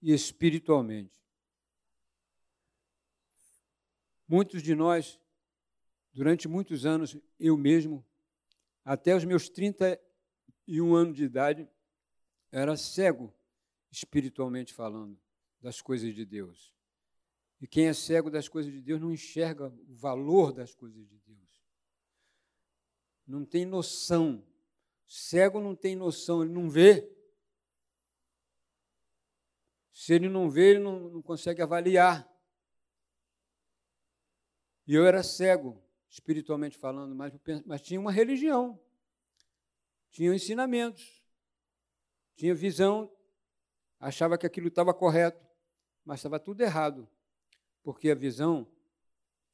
e 0.02 0.14
espiritualmente. 0.14 1.14
Muitos 4.28 4.64
de 4.64 4.74
nós, 4.74 5.20
durante 6.14 6.48
muitos 6.48 6.86
anos, 6.86 7.18
eu 7.40 7.58
mesmo, 7.58 8.06
até 8.84 9.16
os 9.16 9.26
meus 9.26 9.50
31 9.50 10.96
anos 10.96 11.16
de 11.16 11.26
idade, 11.26 11.70
era 12.52 12.76
cego, 12.76 13.34
espiritualmente 13.92 14.74
falando, 14.74 15.20
das 15.60 15.82
coisas 15.82 16.14
de 16.16 16.26
Deus. 16.26 16.74
E 17.62 17.68
quem 17.68 17.88
é 17.88 17.94
cego 17.94 18.32
das 18.32 18.50
coisas 18.50 18.74
de 18.74 18.82
Deus 18.82 19.00
não 19.00 19.12
enxerga 19.12 19.68
o 19.88 19.94
valor 19.94 20.52
das 20.52 20.74
coisas 20.74 21.08
de 21.08 21.20
Deus. 21.20 21.64
Não 23.28 23.46
tem 23.46 23.66
noção. 23.66 24.44
Cego 25.06 25.62
não 25.62 25.76
tem 25.76 25.96
noção, 25.96 26.42
ele 26.42 26.52
não 26.52 26.68
vê. 26.68 27.08
Se 29.94 30.14
ele 30.14 30.28
não 30.28 30.50
vê, 30.50 30.72
ele 30.72 30.80
não, 30.80 31.00
não 31.12 31.22
consegue 31.22 31.62
avaliar. 31.62 32.28
E 34.88 34.96
eu 34.96 35.06
era 35.06 35.22
cego, 35.22 35.80
espiritualmente 36.10 36.78
falando, 36.78 37.14
mas, 37.14 37.32
mas 37.66 37.82
tinha 37.82 38.00
uma 38.00 38.12
religião, 38.12 38.80
tinha 40.10 40.34
ensinamentos, 40.34 41.24
tinha 42.36 42.56
visão, 42.56 43.10
achava 44.00 44.38
que 44.38 44.48
aquilo 44.48 44.68
estava 44.68 44.94
correto, 44.94 45.46
mas 46.04 46.20
estava 46.20 46.40
tudo 46.40 46.62
errado, 46.62 47.08
porque 47.84 48.10
a 48.10 48.16
visão 48.16 48.68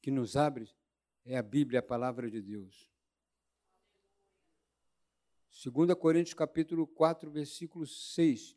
que 0.00 0.10
nos 0.10 0.36
abre 0.36 0.68
é 1.24 1.36
a 1.36 1.42
Bíblia, 1.42 1.80
a 1.80 1.82
palavra 1.82 2.30
de 2.30 2.40
Deus. 2.40 2.88
2 5.64 5.94
Coríntios 5.94 6.34
capítulo 6.34 6.86
4, 6.86 7.30
versículo 7.30 7.86
6. 7.86 8.56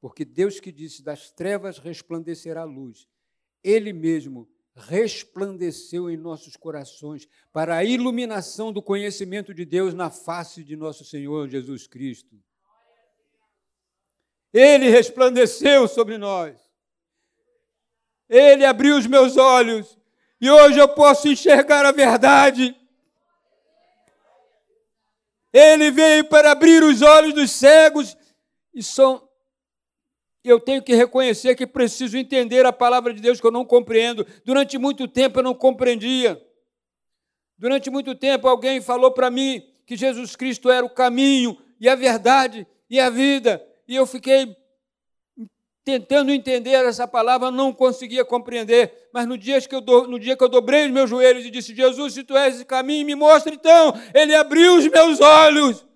Porque 0.00 0.24
Deus 0.24 0.60
que 0.60 0.70
disse: 0.70 1.02
Das 1.02 1.30
trevas 1.30 1.78
resplandecerá 1.78 2.62
a 2.62 2.64
luz. 2.64 3.08
Ele 3.62 3.92
mesmo 3.92 4.48
resplandeceu 4.74 6.08
em 6.08 6.16
nossos 6.16 6.56
corações 6.56 7.28
para 7.52 7.76
a 7.76 7.84
iluminação 7.84 8.72
do 8.72 8.82
conhecimento 8.82 9.52
de 9.52 9.64
Deus 9.64 9.92
na 9.92 10.08
face 10.08 10.62
de 10.62 10.76
nosso 10.76 11.04
Senhor 11.04 11.48
Jesus 11.48 11.86
Cristo. 11.86 12.40
Ele 14.52 14.88
resplandeceu 14.88 15.86
sobre 15.86 16.16
nós. 16.16 16.69
Ele 18.30 18.64
abriu 18.64 18.96
os 18.96 19.08
meus 19.08 19.36
olhos 19.36 19.98
e 20.40 20.48
hoje 20.48 20.78
eu 20.78 20.88
posso 20.88 21.26
enxergar 21.26 21.84
a 21.84 21.90
verdade. 21.90 22.76
Ele 25.52 25.90
veio 25.90 26.24
para 26.26 26.52
abrir 26.52 26.80
os 26.84 27.02
olhos 27.02 27.34
dos 27.34 27.50
cegos 27.50 28.16
e 28.72 28.84
são 28.84 29.28
eu 30.42 30.58
tenho 30.58 30.82
que 30.82 30.94
reconhecer 30.94 31.54
que 31.54 31.66
preciso 31.66 32.16
entender 32.16 32.64
a 32.64 32.72
palavra 32.72 33.12
de 33.12 33.20
Deus 33.20 33.40
que 33.40 33.46
eu 33.46 33.50
não 33.50 33.64
compreendo. 33.64 34.26
Durante 34.42 34.78
muito 34.78 35.06
tempo 35.06 35.40
eu 35.40 35.42
não 35.42 35.52
compreendia. 35.52 36.40
Durante 37.58 37.90
muito 37.90 38.14
tempo 38.14 38.48
alguém 38.48 38.80
falou 38.80 39.10
para 39.10 39.28
mim 39.28 39.62
que 39.84 39.96
Jesus 39.96 40.36
Cristo 40.36 40.70
era 40.70 40.86
o 40.86 40.88
caminho 40.88 41.58
e 41.78 41.88
a 41.88 41.94
verdade 41.94 42.66
e 42.88 42.98
a 42.98 43.10
vida, 43.10 43.64
e 43.86 43.94
eu 43.94 44.06
fiquei 44.06 44.56
tentando 45.84 46.30
entender 46.30 46.72
essa 46.84 47.06
palavra, 47.06 47.50
não 47.50 47.72
conseguia 47.72 48.24
compreender. 48.24 49.08
Mas 49.12 49.26
no 49.26 49.36
dia 49.36 49.60
que 49.60 49.74
eu, 49.74 49.80
do, 49.80 50.06
no 50.06 50.18
dia 50.18 50.36
que 50.36 50.44
eu 50.44 50.48
dobrei 50.48 50.86
os 50.86 50.90
meus 50.90 51.10
joelhos 51.10 51.44
e 51.44 51.50
disse: 51.50 51.74
Jesus, 51.74 52.14
se 52.14 52.22
tu 52.22 52.36
és 52.36 52.56
esse 52.56 52.64
caminho, 52.64 53.06
me 53.06 53.14
mostra 53.14 53.52
então. 53.52 53.94
Ele 54.14 54.34
abriu 54.34 54.76
os 54.76 54.86
meus 54.86 55.20
olhos. 55.20 55.86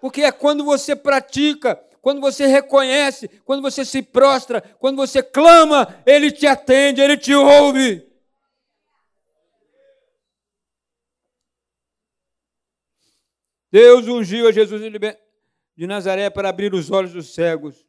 Porque 0.00 0.22
é 0.22 0.32
quando 0.32 0.64
você 0.64 0.96
pratica, 0.96 1.76
quando 2.00 2.20
você 2.20 2.46
reconhece, 2.46 3.28
quando 3.44 3.60
você 3.60 3.84
se 3.84 4.02
prostra, 4.02 4.62
quando 4.78 4.96
você 4.96 5.22
clama, 5.22 6.02
Ele 6.06 6.30
te 6.30 6.46
atende, 6.46 7.00
Ele 7.00 7.16
te 7.16 7.34
ouve. 7.34 8.08
Deus 13.70 14.08
ungiu 14.08 14.48
a 14.48 14.52
Jesus 14.52 14.80
de 15.76 15.86
Nazaré 15.86 16.28
para 16.28 16.48
abrir 16.48 16.74
os 16.74 16.90
olhos 16.90 17.12
dos 17.12 17.32
cegos, 17.32 17.86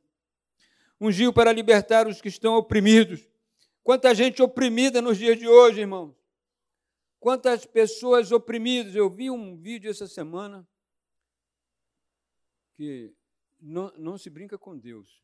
ungiu 1.01 1.33
para 1.33 1.51
libertar 1.51 2.07
os 2.07 2.21
que 2.21 2.27
estão 2.27 2.53
oprimidos. 2.53 3.27
Quanta 3.83 4.13
gente 4.13 4.39
oprimida 4.43 5.01
nos 5.01 5.17
dias 5.17 5.39
de 5.39 5.47
hoje, 5.47 5.81
irmãos. 5.81 6.15
Quantas 7.19 7.65
pessoas 7.65 8.31
oprimidas. 8.31 8.93
Eu 8.93 9.09
vi 9.09 9.31
um 9.31 9.57
vídeo 9.57 9.89
essa 9.89 10.07
semana 10.07 10.67
que 12.75 13.11
não, 13.59 13.91
não 13.97 14.17
se 14.17 14.29
brinca 14.29 14.59
com 14.59 14.77
Deus. 14.77 15.19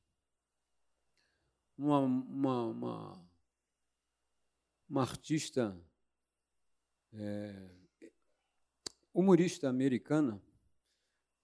Uma, 1.77 1.99
uma, 1.99 2.65
uma, 2.65 3.29
uma 4.89 5.01
artista 5.01 5.79
é, 7.13 7.69
humorista 9.13 9.69
americana 9.69 10.41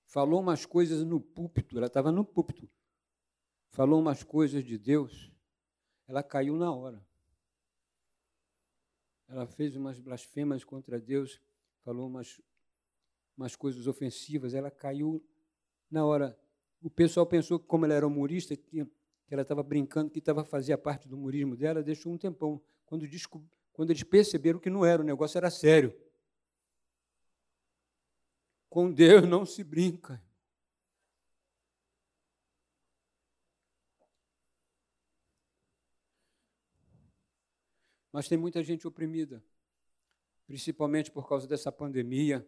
falou 0.08 0.40
umas 0.40 0.66
coisas 0.66 1.04
no 1.04 1.20
púlpito, 1.20 1.78
ela 1.78 1.88
estava 1.88 2.12
no 2.12 2.26
púlpito, 2.26 2.70
falou 3.74 4.00
umas 4.00 4.22
coisas 4.22 4.64
de 4.64 4.78
Deus, 4.78 5.32
ela 6.08 6.22
caiu 6.22 6.56
na 6.56 6.72
hora. 6.72 7.04
Ela 9.28 9.48
fez 9.48 9.76
umas 9.76 10.00
blasfemas 10.00 10.64
contra 10.64 11.02
Deus, 11.02 11.42
falou 11.82 12.08
umas, 12.08 12.40
umas 13.36 13.56
coisas 13.56 13.88
ofensivas, 13.88 14.54
ela 14.54 14.70
caiu 14.70 15.26
na 15.90 16.06
hora. 16.06 16.40
O 16.84 16.90
pessoal 16.90 17.26
pensou 17.26 17.60
que, 17.60 17.66
como 17.66 17.86
ela 17.86 17.96
era 17.96 18.06
humorista, 18.06 18.56
que 18.56 18.88
ela 19.28 19.42
estava 19.42 19.64
brincando, 19.64 20.12
que 20.12 20.20
estava 20.20 20.46
fazia 20.46 20.78
parte 20.78 21.08
do 21.08 21.16
humorismo 21.16 21.56
dela, 21.56 21.82
deixou 21.82 22.14
um 22.14 22.18
tempão. 22.18 22.62
Quando, 22.86 23.08
quando 23.72 23.90
eles 23.90 24.04
perceberam 24.04 24.60
que 24.60 24.70
não 24.70 24.86
era, 24.86 25.02
o 25.02 25.06
negócio 25.06 25.40
era 25.40 25.50
sério. 25.50 26.00
Com 28.70 28.92
Deus 28.92 29.28
não 29.28 29.48
se 29.48 29.64
brinca. 29.64 30.22
Mas 38.14 38.28
tem 38.28 38.38
muita 38.38 38.62
gente 38.62 38.88
oprimida, 38.88 39.44
principalmente 40.46 41.10
por 41.10 41.28
causa 41.28 41.48
dessa 41.48 41.72
pandemia. 41.72 42.48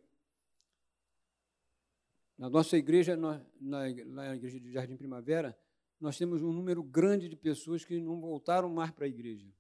Na 2.37 2.47
nossa 2.47 2.77
igreja, 2.77 3.17
na, 3.17 3.43
na 3.59 4.35
igreja 4.35 4.59
de 4.59 4.71
Jardim 4.71 4.95
Primavera, 4.95 5.57
nós 5.99 6.19
temos 6.19 6.43
um 6.43 6.53
número 6.53 6.83
grande 6.83 7.27
de 7.27 7.35
pessoas 7.35 7.83
que 7.83 7.99
não 7.99 8.21
voltaram 8.21 8.69
mais 8.69 8.91
para 8.91 9.05
a 9.05 9.07
igreja. 9.07 9.51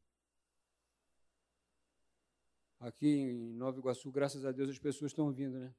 Aqui 2.79 3.07
em 3.07 3.53
Nova 3.53 3.79
Iguaçu, 3.79 4.11
graças 4.11 4.45
a 4.45 4.51
Deus, 4.51 4.69
as 4.69 4.77
pessoas 4.77 5.09
estão 5.09 5.31
vindo, 5.31 5.57
né? 5.57 5.73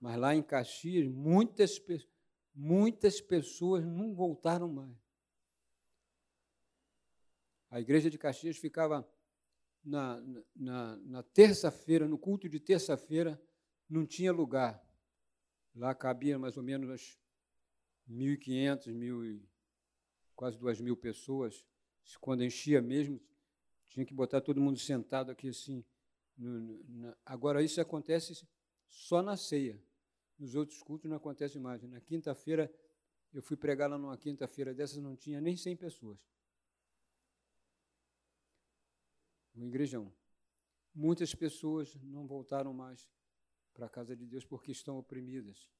Mas 0.00 0.18
lá 0.18 0.34
em 0.34 0.42
Caxias, 0.42 1.06
muitas, 1.06 1.80
muitas 2.52 3.20
pessoas 3.20 3.84
não 3.84 4.12
voltaram 4.12 4.66
mais. 4.66 4.99
A 7.70 7.80
igreja 7.80 8.10
de 8.10 8.18
Caxias 8.18 8.56
ficava 8.56 9.08
na, 9.84 10.20
na, 10.54 10.96
na 10.96 11.22
terça-feira, 11.22 12.08
no 12.08 12.18
culto 12.18 12.48
de 12.48 12.58
terça-feira, 12.58 13.40
não 13.88 14.04
tinha 14.04 14.32
lugar. 14.32 14.84
Lá 15.74 15.94
cabia 15.94 16.38
mais 16.38 16.56
ou 16.56 16.62
menos 16.62 17.18
1.500, 18.10 18.92
mil, 18.92 19.40
quase 20.34 20.58
2.000 20.58 20.96
pessoas. 20.96 21.64
Quando 22.20 22.42
enchia 22.42 22.82
mesmo, 22.82 23.20
tinha 23.88 24.04
que 24.04 24.12
botar 24.12 24.40
todo 24.40 24.60
mundo 24.60 24.78
sentado 24.78 25.30
aqui 25.30 25.48
assim. 25.48 25.84
Agora, 27.24 27.62
isso 27.62 27.80
acontece 27.80 28.46
só 28.88 29.22
na 29.22 29.36
ceia. 29.36 29.80
Nos 30.38 30.54
outros 30.54 30.82
cultos 30.82 31.08
não 31.08 31.16
acontece 31.16 31.58
mais. 31.58 31.82
Na 31.82 32.00
quinta-feira, 32.00 32.72
eu 33.32 33.42
fui 33.42 33.56
pregar 33.56 33.88
lá 33.88 33.96
numa 33.96 34.16
quinta-feira 34.16 34.74
dessas, 34.74 34.98
não 34.98 35.14
tinha 35.14 35.40
nem 35.40 35.56
100 35.56 35.76
pessoas. 35.76 36.18
No 39.54 39.66
igrejão. 39.66 40.12
Muitas 40.94 41.34
pessoas 41.34 41.94
não 42.02 42.26
voltaram 42.26 42.72
mais 42.72 43.08
para 43.72 43.86
a 43.86 43.90
casa 43.90 44.16
de 44.16 44.26
Deus 44.26 44.44
porque 44.44 44.72
estão 44.72 44.98
oprimidas. 44.98 45.70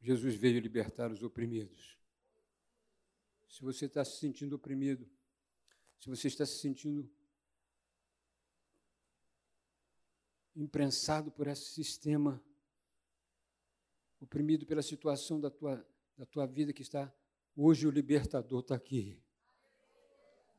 Jesus 0.00 0.34
veio 0.34 0.60
libertar 0.60 1.12
os 1.12 1.22
oprimidos. 1.22 1.96
Se 3.48 3.62
você 3.62 3.86
está 3.86 4.04
se 4.04 4.18
sentindo 4.18 4.56
oprimido, 4.56 5.08
se 6.00 6.08
você 6.08 6.26
está 6.26 6.44
se 6.44 6.58
sentindo 6.58 7.08
imprensado 10.56 11.30
por 11.30 11.46
esse 11.46 11.66
sistema, 11.66 12.42
oprimido 14.20 14.66
pela 14.66 14.82
situação 14.82 15.40
da 15.40 15.50
tua, 15.50 15.86
da 16.16 16.26
tua 16.26 16.46
vida 16.46 16.72
que 16.72 16.82
está. 16.82 17.14
Hoje 17.54 17.86
o 17.86 17.90
libertador 17.90 18.60
está 18.60 18.74
aqui 18.74 19.22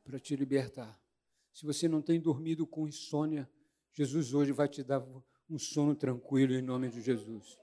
para 0.04 0.20
te 0.20 0.36
libertar. 0.36 1.00
Se 1.52 1.64
você 1.64 1.88
não 1.88 2.02
tem 2.02 2.20
dormido 2.20 2.66
com 2.66 2.86
insônia, 2.86 3.50
Jesus 3.92 4.34
hoje 4.34 4.52
vai 4.52 4.68
te 4.68 4.82
dar 4.82 5.02
um 5.48 5.58
sono 5.58 5.94
tranquilo 5.94 6.52
em 6.52 6.62
nome 6.62 6.90
de 6.90 7.00
Jesus. 7.00 7.58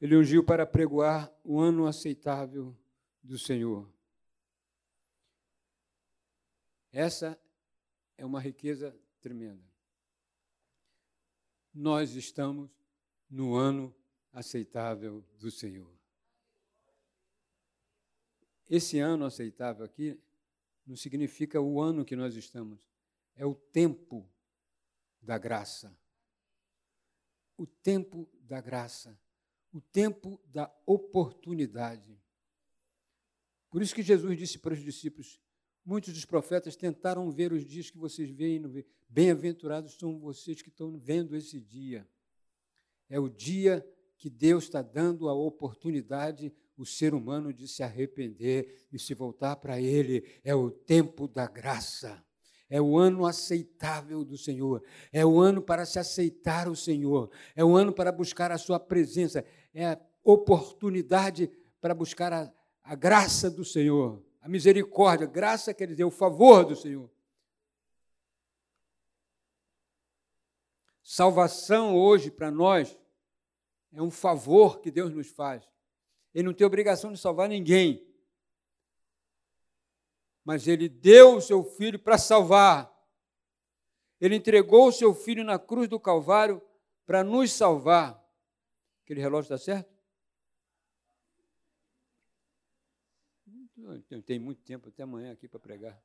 Ele 0.00 0.16
ungiu 0.16 0.42
para 0.42 0.66
pregoar 0.66 1.30
o 1.44 1.60
ano 1.60 1.86
aceitável 1.86 2.74
do 3.22 3.38
Senhor. 3.38 3.92
Essa 6.90 7.38
é 8.16 8.24
uma 8.24 8.40
riqueza 8.40 8.98
tremenda. 9.20 9.62
Nós 11.72 12.14
estamos 12.14 12.70
no 13.28 13.54
ano 13.54 13.94
aceitável 14.32 15.22
do 15.38 15.50
Senhor. 15.50 15.99
Esse 18.70 19.00
ano 19.00 19.24
aceitável 19.24 19.84
aqui 19.84 20.16
não 20.86 20.94
significa 20.94 21.60
o 21.60 21.80
ano 21.80 22.04
que 22.04 22.14
nós 22.14 22.36
estamos, 22.36 22.88
é 23.34 23.44
o 23.44 23.52
tempo 23.52 24.30
da 25.20 25.36
graça. 25.36 25.92
O 27.56 27.66
tempo 27.66 28.30
da 28.40 28.60
graça, 28.60 29.20
o 29.72 29.80
tempo 29.80 30.40
da 30.46 30.72
oportunidade. 30.86 32.16
Por 33.68 33.82
isso 33.82 33.94
que 33.94 34.02
Jesus 34.02 34.38
disse 34.38 34.58
para 34.58 34.72
os 34.72 34.82
discípulos: 34.82 35.38
Muitos 35.84 36.14
dos 36.14 36.24
profetas 36.24 36.76
tentaram 36.76 37.30
ver 37.30 37.52
os 37.52 37.66
dias 37.66 37.90
que 37.90 37.98
vocês 37.98 38.30
veem. 38.30 38.62
Bem-aventurados 39.08 39.94
são 39.98 40.18
vocês 40.18 40.62
que 40.62 40.68
estão 40.68 40.96
vendo 40.96 41.36
esse 41.36 41.60
dia. 41.60 42.08
É 43.08 43.18
o 43.18 43.28
dia 43.28 43.84
que 44.16 44.30
Deus 44.30 44.64
está 44.64 44.80
dando 44.80 45.28
a 45.28 45.34
oportunidade 45.34 46.54
o 46.82 46.86
ser 46.86 47.14
humano 47.14 47.52
de 47.52 47.68
se 47.68 47.82
arrepender 47.82 48.86
e 48.92 48.98
se 48.98 49.14
voltar 49.14 49.56
para 49.56 49.80
Ele. 49.80 50.24
É 50.42 50.54
o 50.54 50.70
tempo 50.70 51.28
da 51.28 51.46
graça. 51.46 52.24
É 52.68 52.80
o 52.80 52.96
ano 52.96 53.26
aceitável 53.26 54.24
do 54.24 54.38
Senhor. 54.38 54.82
É 55.12 55.24
o 55.24 55.40
ano 55.40 55.60
para 55.60 55.84
se 55.84 55.98
aceitar 55.98 56.68
o 56.68 56.76
Senhor. 56.76 57.30
É 57.54 57.64
o 57.64 57.76
ano 57.76 57.92
para 57.92 58.12
buscar 58.12 58.50
a 58.52 58.58
Sua 58.58 58.78
presença. 58.78 59.44
É 59.74 59.86
a 59.86 60.00
oportunidade 60.22 61.50
para 61.80 61.94
buscar 61.94 62.32
a, 62.32 62.52
a 62.82 62.94
graça 62.94 63.50
do 63.50 63.64
Senhor 63.64 64.22
a 64.40 64.48
misericórdia, 64.48 65.26
graça 65.26 65.74
quer 65.74 65.86
dizer 65.86 66.04
o 66.04 66.10
favor 66.10 66.64
do 66.64 66.74
Senhor. 66.74 67.10
Salvação 71.02 71.96
hoje 71.96 72.30
para 72.30 72.50
nós 72.50 72.98
é 73.92 74.00
um 74.00 74.10
favor 74.10 74.80
que 74.80 74.90
Deus 74.90 75.12
nos 75.12 75.28
faz. 75.28 75.68
Ele 76.34 76.44
não 76.44 76.54
tem 76.54 76.66
obrigação 76.66 77.12
de 77.12 77.18
salvar 77.18 77.48
ninguém. 77.48 78.10
mas 80.50 80.66
ele 80.66 80.88
deu 80.88 81.36
o 81.36 81.40
seu 81.40 81.62
filho 81.62 81.96
para 81.96 82.18
salvar. 82.18 82.90
Ele 84.20 84.34
entregou 84.34 84.88
o 84.88 84.92
seu 84.92 85.14
filho 85.14 85.44
na 85.44 85.60
cruz 85.60 85.88
do 85.88 86.00
Calvário 86.00 86.60
para 87.06 87.22
nos 87.22 87.52
salvar. 87.52 88.20
Aquele 89.04 89.20
relógio 89.20 89.54
está 89.54 89.58
certo? 89.58 89.90
Tem 94.26 94.38
muito 94.38 94.60
tempo 94.62 94.88
até 94.88 95.02
amanhã 95.04 95.32
aqui 95.32 95.48
para 95.48 95.60
pregar. 95.60 96.02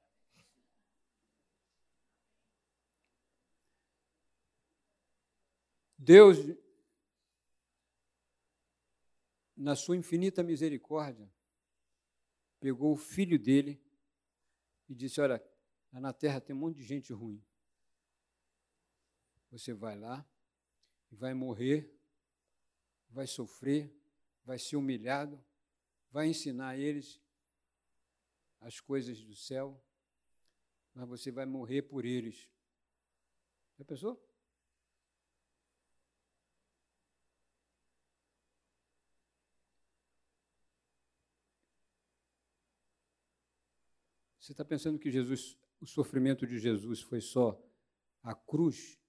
Deus, 5.98 6.38
na 9.56 9.76
sua 9.76 9.96
infinita 9.96 10.44
misericórdia, 10.44 11.32
pegou 12.60 12.94
o 12.94 12.98
filho 12.98 13.40
dele 13.40 13.82
e 14.90 14.96
disse: 14.96 15.22
Olha, 15.22 15.44
na 15.92 16.12
terra 16.12 16.42
tem 16.42 16.56
um 16.56 16.60
monte 16.60 16.78
de 16.78 16.84
gente 16.84 17.14
ruim. 17.14 17.44
Você 19.52 19.74
vai 19.74 19.98
lá 19.98 20.28
vai 21.16 21.34
morrer, 21.34 21.92
vai 23.10 23.26
sofrer, 23.26 23.92
vai 24.44 24.60
ser 24.60 24.76
humilhado, 24.76 25.44
vai 26.12 26.28
ensinar 26.28 26.78
eles 26.78 27.22
as 28.60 28.80
coisas 28.80 29.24
do 29.24 29.36
céu, 29.36 29.82
mas 30.94 31.08
você 31.08 31.32
vai 31.32 31.46
morrer 31.46 31.84
por 31.84 32.06
eles. 32.06 32.50
Já 33.78 33.86
pensou? 33.86 34.22
Você 44.46 44.52
está 44.52 44.64
pensando 44.64 45.00
que 45.00 45.10
Jesus, 45.10 45.58
o 45.82 45.88
sofrimento 45.88 46.46
de 46.46 46.60
Jesus 46.60 47.02
foi 47.02 47.20
só 47.20 47.60
a 48.22 48.36
cruz, 48.36 49.02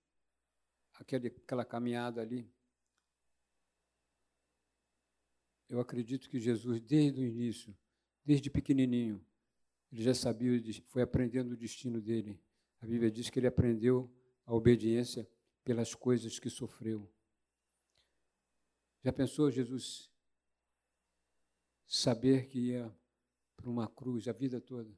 aquele, 0.95 1.27
aquela 1.27 1.63
caminhada 1.63 2.23
ali? 2.23 2.51
Eu 5.69 5.79
acredito 5.79 6.31
que 6.31 6.41
Jesus, 6.41 6.81
desde 6.81 7.21
o 7.21 7.25
início, 7.27 7.77
desde 8.25 8.49
pequenininho, 8.49 9.23
ele 9.93 10.03
já 10.03 10.15
sabia, 10.15 10.59
foi 10.87 11.03
aprendendo 11.03 11.53
o 11.53 11.57
destino 11.57 12.01
dele. 12.01 12.43
A 12.81 12.87
Bíblia 12.87 13.11
diz 13.11 13.29
que 13.29 13.39
ele 13.39 13.47
aprendeu 13.47 14.11
a 14.47 14.55
obediência 14.55 15.31
pelas 15.63 15.95
coisas 15.95 16.39
que 16.39 16.49
sofreu. 16.49 17.13
Já 19.05 19.13
pensou 19.13 19.51
Jesus 19.51 20.11
saber 21.87 22.47
que 22.47 22.71
ia 22.71 22.91
para 23.55 23.69
uma 23.69 23.87
cruz 23.87 24.27
a 24.29 24.33
vida 24.33 24.63
toda? 24.63 24.97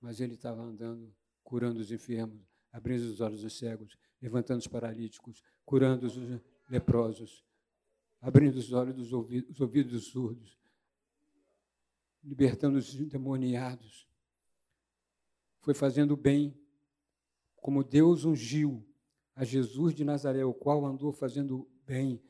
Mas 0.00 0.20
ele 0.20 0.34
estava 0.34 0.62
andando, 0.62 1.14
curando 1.42 1.80
os 1.80 1.90
enfermos, 1.90 2.46
abrindo 2.72 3.02
os 3.02 3.20
olhos 3.20 3.42
dos 3.42 3.58
cegos, 3.58 3.96
levantando 4.20 4.60
os 4.60 4.66
paralíticos, 4.66 5.42
curando 5.64 6.06
os 6.06 6.14
leprosos, 6.68 7.44
abrindo 8.20 8.56
os 8.56 8.72
olhos 8.72 8.94
dos 8.94 9.12
ouvidos, 9.12 9.50
os 9.50 9.60
ouvidos 9.60 9.92
dos 9.92 10.04
surdos, 10.06 10.58
libertando 12.22 12.78
os 12.78 12.94
endemoniados. 12.94 14.08
Foi 15.60 15.74
fazendo 15.74 16.16
bem, 16.16 16.56
como 17.56 17.84
Deus 17.84 18.24
ungiu 18.24 18.84
a 19.34 19.44
Jesus 19.44 19.94
de 19.94 20.04
Nazaré, 20.04 20.44
o 20.44 20.54
qual 20.54 20.84
andou 20.84 21.12
fazendo 21.12 21.68
bem 21.84 22.22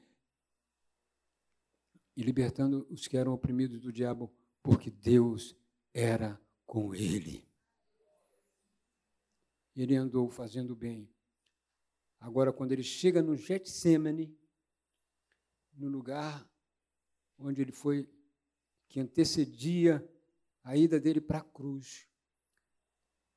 e 2.16 2.22
libertando 2.22 2.86
os 2.90 3.06
que 3.06 3.16
eram 3.16 3.32
oprimidos 3.32 3.80
do 3.80 3.92
diabo, 3.92 4.32
porque 4.62 4.90
Deus 4.90 5.56
era 5.94 6.40
com 6.66 6.94
ele 6.94 7.47
ele 9.82 9.94
andou 9.94 10.28
fazendo 10.28 10.74
bem. 10.74 11.08
Agora, 12.18 12.52
quando 12.52 12.72
ele 12.72 12.82
chega 12.82 13.22
no 13.22 13.36
Getsemane, 13.36 14.36
no 15.72 15.88
lugar 15.88 16.48
onde 17.38 17.62
ele 17.62 17.70
foi, 17.70 18.10
que 18.88 18.98
antecedia 18.98 20.04
a 20.64 20.76
ida 20.76 20.98
dele 20.98 21.20
para 21.20 21.38
a 21.38 21.44
cruz, 21.44 22.08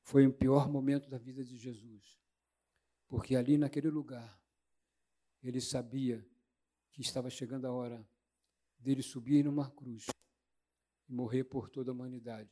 foi 0.00 0.26
o 0.26 0.32
pior 0.32 0.68
momento 0.68 1.08
da 1.08 1.18
vida 1.18 1.44
de 1.44 1.56
Jesus. 1.56 2.20
Porque 3.06 3.36
ali 3.36 3.56
naquele 3.56 3.88
lugar, 3.88 4.42
ele 5.42 5.60
sabia 5.60 6.26
que 6.90 7.02
estava 7.02 7.30
chegando 7.30 7.66
a 7.66 7.72
hora 7.72 8.04
dele 8.78 9.02
subir 9.02 9.44
numa 9.44 9.70
cruz 9.70 10.06
e 11.08 11.12
morrer 11.12 11.44
por 11.44 11.70
toda 11.70 11.90
a 11.90 11.94
humanidade. 11.94 12.50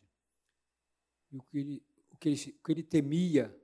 E 1.32 1.36
o 1.36 1.42
que 1.42 1.58
ele, 1.58 1.86
o 2.10 2.16
que 2.16 2.28
ele, 2.28 2.36
o 2.36 2.62
que 2.62 2.72
ele 2.72 2.82
temia 2.82 3.59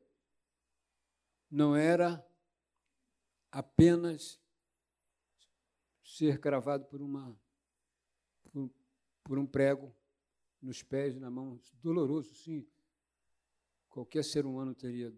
não 1.50 1.76
era 1.76 2.24
apenas 3.50 4.40
ser 6.02 6.40
cravado 6.40 6.86
por 6.86 7.00
uma 7.00 7.38
por, 8.50 8.70
por, 9.24 9.38
um 9.38 9.46
prego 9.46 9.94
nos 10.60 10.82
pés, 10.82 11.16
na 11.16 11.30
mão, 11.30 11.60
doloroso, 11.82 12.34
sim. 12.34 12.66
Qualquer 13.88 14.24
ser 14.24 14.46
humano 14.46 14.74
teria 14.74 15.14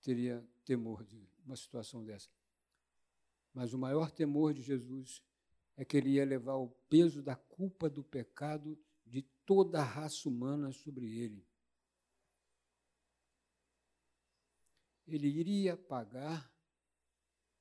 teria 0.00 0.46
temor 0.64 1.04
de 1.04 1.28
uma 1.44 1.56
situação 1.56 2.04
dessa. 2.04 2.30
Mas 3.52 3.72
o 3.72 3.78
maior 3.78 4.10
temor 4.10 4.52
de 4.54 4.62
Jesus 4.62 5.22
é 5.76 5.84
que 5.84 5.96
ele 5.96 6.10
ia 6.10 6.24
levar 6.24 6.56
o 6.56 6.68
peso 6.88 7.22
da 7.22 7.34
culpa 7.34 7.90
do 7.90 8.04
pecado 8.04 8.78
de 9.04 9.22
toda 9.44 9.80
a 9.80 9.84
raça 9.84 10.28
humana 10.28 10.72
sobre 10.72 11.06
ele. 11.18 11.44
Ele 15.06 15.28
iria 15.28 15.76
pagar, 15.76 16.52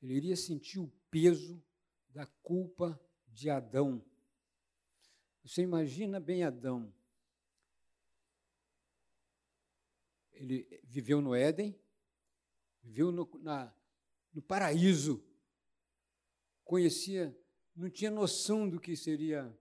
ele 0.01 0.13
iria 0.13 0.35
sentir 0.35 0.79
o 0.79 0.91
peso 1.09 1.63
da 2.09 2.25
culpa 2.25 2.99
de 3.27 3.49
Adão. 3.49 4.03
Você 5.43 5.61
imagina 5.61 6.19
bem 6.19 6.43
Adão. 6.43 6.93
Ele 10.31 10.81
viveu 10.83 11.21
no 11.21 11.33
Éden, 11.35 11.79
viveu 12.81 13.11
no, 13.11 13.29
na, 13.39 13.73
no 14.33 14.41
paraíso, 14.41 15.23
conhecia, 16.63 17.37
não 17.75 17.89
tinha 17.89 18.11
noção 18.11 18.69
do 18.69 18.79
que 18.79 18.95
seria 18.97 19.57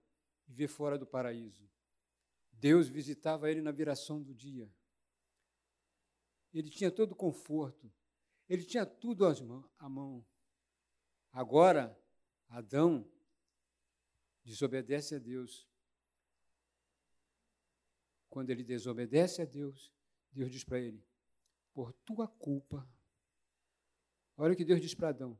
viver 0.47 0.67
fora 0.67 0.97
do 0.97 1.05
paraíso. 1.05 1.69
Deus 2.51 2.87
visitava 2.87 3.49
ele 3.49 3.61
na 3.61 3.71
viração 3.71 4.21
do 4.21 4.33
dia 4.33 4.69
ele 6.59 6.69
tinha 6.69 6.89
todo 6.89 7.11
o 7.11 7.15
conforto, 7.15 7.91
ele 8.47 8.63
tinha 8.63 8.85
tudo 8.85 9.25
à 9.77 9.89
mão. 9.89 10.25
Agora, 11.31 11.99
Adão 12.47 13.05
desobedece 14.43 15.15
a 15.15 15.19
Deus. 15.19 15.67
Quando 18.29 18.51
ele 18.51 18.63
desobedece 18.63 19.41
a 19.41 19.45
Deus, 19.45 19.91
Deus 20.31 20.49
diz 20.49 20.63
para 20.63 20.79
ele: 20.79 21.05
Por 21.73 21.91
tua 21.91 22.27
culpa, 22.27 22.87
olha 24.37 24.53
o 24.53 24.55
que 24.55 24.63
Deus 24.63 24.79
diz 24.79 24.93
para 24.93 25.09
Adão: 25.09 25.37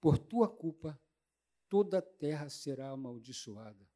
Por 0.00 0.16
tua 0.18 0.48
culpa, 0.48 0.98
toda 1.68 1.98
a 1.98 2.02
terra 2.02 2.48
será 2.48 2.88
amaldiçoada. 2.88 3.86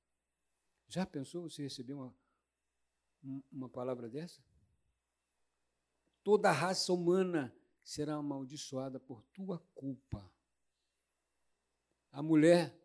Já 0.86 1.06
pensou 1.06 1.48
você 1.48 1.62
receber 1.62 1.94
uma, 1.94 2.14
uma 3.50 3.68
palavra 3.68 4.08
dessa? 4.08 4.42
Toda 6.28 6.50
a 6.50 6.52
raça 6.52 6.92
humana 6.92 7.56
será 7.82 8.16
amaldiçoada 8.16 9.00
por 9.00 9.22
tua 9.32 9.58
culpa. 9.74 10.30
A 12.12 12.22
mulher 12.22 12.78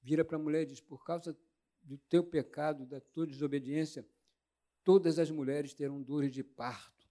vira 0.00 0.24
para 0.24 0.36
a 0.36 0.38
mulher 0.38 0.62
e 0.62 0.66
diz: 0.66 0.80
Por 0.80 1.02
causa 1.02 1.36
do 1.82 1.98
teu 1.98 2.22
pecado, 2.22 2.86
da 2.86 3.00
tua 3.00 3.26
desobediência, 3.26 4.08
todas 4.84 5.18
as 5.18 5.32
mulheres 5.32 5.74
terão 5.74 6.00
dores 6.00 6.32
de 6.32 6.44
parto. 6.44 7.10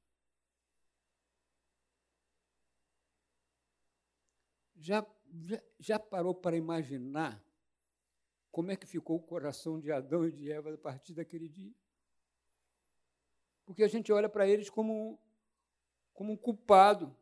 Já, 4.78 5.06
já, 5.34 5.62
já 5.78 6.00
parou 6.00 6.34
para 6.34 6.56
imaginar 6.56 7.46
como 8.50 8.72
é 8.72 8.78
que 8.78 8.88
ficou 8.88 9.18
o 9.18 9.22
coração 9.22 9.78
de 9.78 9.92
Adão 9.92 10.26
e 10.26 10.32
de 10.32 10.50
Eva 10.50 10.74
a 10.74 10.78
partir 10.78 11.14
daquele 11.14 11.50
dia? 11.50 11.76
Porque 13.66 13.84
a 13.84 13.90
gente 13.90 14.14
olha 14.14 14.30
para 14.30 14.48
eles 14.48 14.70
como 14.70 15.20
como 16.16 16.38
culpado. 16.38 17.16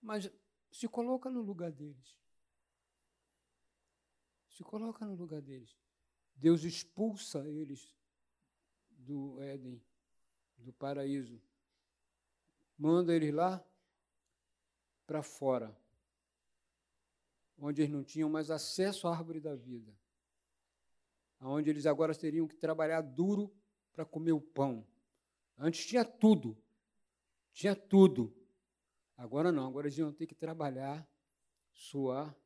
Mas 0.00 0.30
se 0.70 0.86
coloca 0.86 1.28
no 1.28 1.40
lugar 1.40 1.72
deles. 1.72 2.16
Se 4.50 4.62
coloca 4.62 5.04
no 5.04 5.16
lugar 5.16 5.42
deles. 5.42 5.76
Deus 6.36 6.62
expulsa 6.62 7.48
eles 7.48 7.92
do 8.90 9.40
Éden, 9.42 9.82
do 10.58 10.72
paraíso. 10.72 11.42
Manda 12.78 13.14
eles 13.14 13.34
lá 13.34 13.64
para 15.06 15.22
fora, 15.22 15.74
onde 17.58 17.80
eles 17.80 17.92
não 17.92 18.04
tinham 18.04 18.28
mais 18.28 18.50
acesso 18.50 19.08
à 19.08 19.16
árvore 19.16 19.40
da 19.40 19.54
vida. 19.54 19.96
Onde 21.40 21.70
eles 21.70 21.86
agora 21.86 22.14
teriam 22.14 22.46
que 22.46 22.56
trabalhar 22.56 23.00
duro 23.00 23.54
para 23.92 24.04
comer 24.04 24.32
o 24.32 24.40
pão. 24.40 24.86
Antes 25.56 25.86
tinha 25.86 26.04
tudo. 26.04 26.56
Tinha 27.56 27.74
tudo. 27.74 28.36
Agora 29.16 29.50
não, 29.50 29.66
agora 29.66 29.86
eles 29.86 29.96
iam 29.96 30.12
ter 30.12 30.26
que 30.26 30.34
trabalhar, 30.34 31.08
suar. 31.72 32.36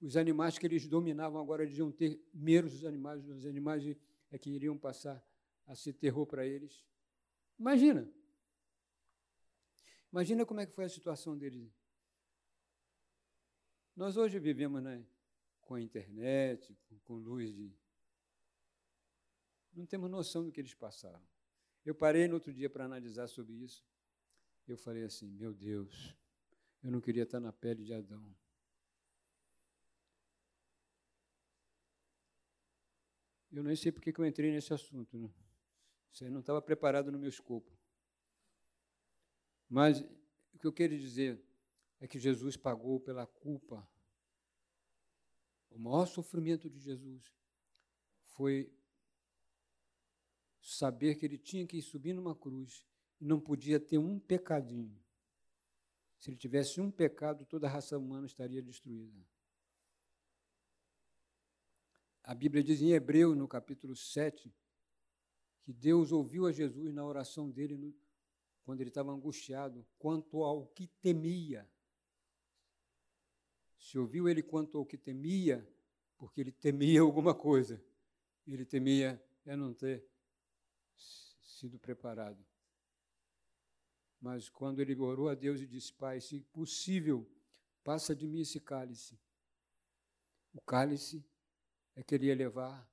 Os 0.00 0.16
animais 0.16 0.56
que 0.56 0.64
eles 0.64 0.88
dominavam 0.88 1.38
agora 1.38 1.62
eles 1.62 1.76
iam 1.76 1.92
ter 1.92 2.18
medo 2.32 2.66
dos 2.70 2.82
animais, 2.82 3.22
os 3.28 3.44
animais 3.44 3.84
é 4.30 4.38
que 4.38 4.48
iriam 4.48 4.78
passar 4.78 5.22
a 5.66 5.74
ser 5.74 5.92
terror 5.92 6.26
para 6.26 6.46
eles. 6.46 6.82
Imagina. 7.58 8.10
Imagina 10.10 10.46
como 10.46 10.60
é 10.60 10.66
que 10.66 10.72
foi 10.72 10.86
a 10.86 10.88
situação 10.88 11.36
deles. 11.36 11.70
Nós 13.94 14.16
hoje 14.16 14.38
vivemos 14.38 14.82
né, 14.82 15.06
com 15.60 15.74
a 15.74 15.80
internet, 15.80 16.74
com, 16.88 16.98
com 17.00 17.16
luz 17.16 17.54
de. 17.54 17.70
Não 19.74 19.84
temos 19.84 20.10
noção 20.10 20.42
do 20.42 20.50
que 20.50 20.58
eles 20.58 20.72
passaram. 20.72 21.22
Eu 21.84 21.94
parei 21.94 22.28
no 22.28 22.34
outro 22.34 22.52
dia 22.52 22.70
para 22.70 22.84
analisar 22.84 23.26
sobre 23.28 23.54
isso. 23.54 23.84
Eu 24.66 24.76
falei 24.76 25.04
assim: 25.04 25.28
meu 25.32 25.52
Deus, 25.52 26.14
eu 26.82 26.90
não 26.90 27.00
queria 27.00 27.24
estar 27.24 27.40
na 27.40 27.52
pele 27.52 27.82
de 27.84 27.92
Adão. 27.92 28.34
Eu 33.52 33.62
nem 33.62 33.76
sei 33.76 33.92
porque 33.92 34.12
que 34.12 34.18
eu 34.20 34.26
entrei 34.26 34.50
nesse 34.50 34.72
assunto. 34.72 35.18
Né? 35.18 35.30
Isso 36.10 36.24
aí 36.24 36.30
não 36.30 36.40
estava 36.40 36.62
preparado 36.62 37.12
no 37.12 37.18
meu 37.18 37.28
escopo. 37.28 37.70
Mas 39.68 40.00
o 40.52 40.58
que 40.58 40.66
eu 40.66 40.72
quero 40.72 40.96
dizer 40.98 41.42
é 42.00 42.08
que 42.08 42.18
Jesus 42.18 42.56
pagou 42.56 42.98
pela 42.98 43.26
culpa. 43.26 43.86
O 45.70 45.78
maior 45.78 46.06
sofrimento 46.06 46.68
de 46.68 46.78
Jesus 46.78 47.32
foi 48.24 48.72
saber 50.62 51.16
que 51.16 51.26
ele 51.26 51.36
tinha 51.36 51.66
que 51.66 51.82
subir 51.82 52.14
numa 52.14 52.34
cruz 52.34 52.86
e 53.20 53.26
não 53.26 53.40
podia 53.40 53.80
ter 53.80 53.98
um 53.98 54.18
pecadinho. 54.18 54.96
Se 56.18 56.30
ele 56.30 56.36
tivesse 56.36 56.80
um 56.80 56.90
pecado, 56.90 57.44
toda 57.44 57.66
a 57.66 57.70
raça 57.70 57.98
humana 57.98 58.26
estaria 58.26 58.62
destruída. 58.62 59.20
A 62.22 62.34
Bíblia 62.34 62.62
diz 62.62 62.80
em 62.80 62.92
Hebreu, 62.92 63.34
no 63.34 63.48
capítulo 63.48 63.96
7, 63.96 64.54
que 65.64 65.72
Deus 65.72 66.12
ouviu 66.12 66.46
a 66.46 66.52
Jesus 66.52 66.94
na 66.94 67.04
oração 67.04 67.50
dele, 67.50 67.76
no, 67.76 67.92
quando 68.64 68.80
ele 68.80 68.90
estava 68.90 69.10
angustiado, 69.10 69.84
quanto 69.98 70.44
ao 70.44 70.66
que 70.66 70.86
temia. 70.86 71.68
Se 73.76 73.98
ouviu 73.98 74.28
ele 74.28 74.42
quanto 74.42 74.78
ao 74.78 74.86
que 74.86 74.96
temia, 74.96 75.68
porque 76.16 76.40
ele 76.40 76.52
temia 76.52 77.00
alguma 77.00 77.34
coisa. 77.34 77.82
Ele 78.46 78.64
temia 78.64 79.20
é 79.44 79.56
não 79.56 79.74
ter 79.74 80.06
sido 80.96 81.78
preparado. 81.78 82.44
Mas 84.20 84.48
quando 84.48 84.80
ele 84.80 84.94
orou 84.94 85.28
a 85.28 85.34
Deus 85.34 85.60
e 85.60 85.66
disse: 85.66 85.92
Pai, 85.92 86.20
se 86.20 86.40
possível, 86.40 87.28
passa 87.82 88.14
de 88.14 88.26
mim 88.26 88.40
esse 88.40 88.60
cálice. 88.60 89.18
O 90.52 90.60
cálice 90.60 91.24
é 91.96 92.02
que 92.02 92.14
ele 92.14 92.26
ia 92.26 92.34
levar, 92.34 92.88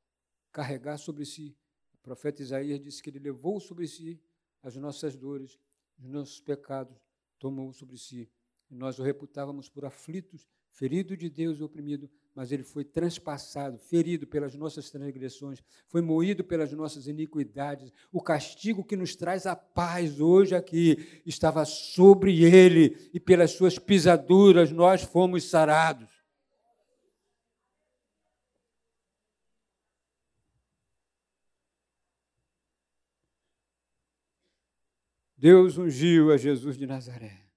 carregar 0.51 0.97
sobre 0.97 1.25
si. 1.25 1.57
O 1.93 1.97
profeta 1.97 2.41
Isaías 2.41 2.79
disse 2.79 3.03
que 3.03 3.09
ele 3.09 3.19
levou 3.19 3.59
sobre 3.59 3.88
si 3.88 4.21
as 4.62 4.75
nossas 4.75 5.15
dores, 5.15 5.59
os 5.97 6.07
nossos 6.07 6.39
pecados, 6.39 6.97
tomou 7.38 7.71
sobre 7.73 7.97
si. 7.97 8.31
E 8.69 8.75
nós 8.75 8.99
o 8.99 9.03
reputávamos 9.03 9.69
por 9.69 9.85
aflitos, 9.85 10.47
ferido 10.71 11.15
de 11.17 11.29
Deus 11.29 11.60
e 11.60 11.63
oprimido, 11.63 12.10
mas 12.34 12.51
ele 12.51 12.63
foi 12.63 12.86
transpassado, 12.86 13.77
ferido 13.77 14.25
pelas 14.25 14.55
nossas 14.55 14.89
transgressões, 14.89 15.62
foi 15.88 16.01
moído 16.01 16.43
pelas 16.43 16.71
nossas 16.71 17.08
iniquidades. 17.08 17.91
O 18.12 18.21
castigo 18.21 18.84
que 18.84 18.95
nos 18.95 19.15
traz 19.15 19.45
a 19.45 19.55
paz 19.55 20.19
hoje 20.21 20.55
aqui 20.55 21.21
estava 21.25 21.65
sobre 21.65 22.43
ele, 22.43 23.10
e 23.13 23.19
pelas 23.19 23.51
suas 23.51 23.77
pisaduras 23.77 24.71
nós 24.71 25.01
fomos 25.01 25.49
sarados. 25.49 26.10
Deus 35.38 35.77
ungiu 35.77 36.32
a 36.32 36.38
Jesus 36.38 36.77
de 36.77 36.86
Nazaré 36.86 37.48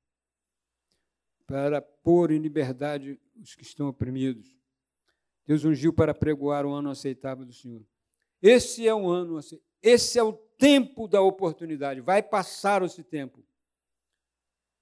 para 1.47 1.81
pôr 1.81 2.31
em 2.31 2.39
liberdade 2.39 3.21
os 3.41 3.55
que 3.55 3.63
estão 3.63 3.89
oprimidos. 3.89 4.57
Deus 5.47 5.65
ungiu 5.65 5.93
para 5.93 6.15
pregoar 6.15 6.65
o 6.65 6.73
ano 6.73 6.91
aceitável 6.91 7.45
do 7.45 7.53
Senhor. 7.53 7.85
Esse 8.41 8.87
é 8.87 8.95
o 8.95 9.09
ano, 9.09 9.39
esse 9.83 10.19
é 10.19 10.23
o 10.23 10.33
tempo 10.33 11.09
da 11.09 11.21
oportunidade. 11.21 12.01
Vai 12.01 12.23
passar 12.23 12.83
esse 12.83 13.03
tempo. 13.03 13.45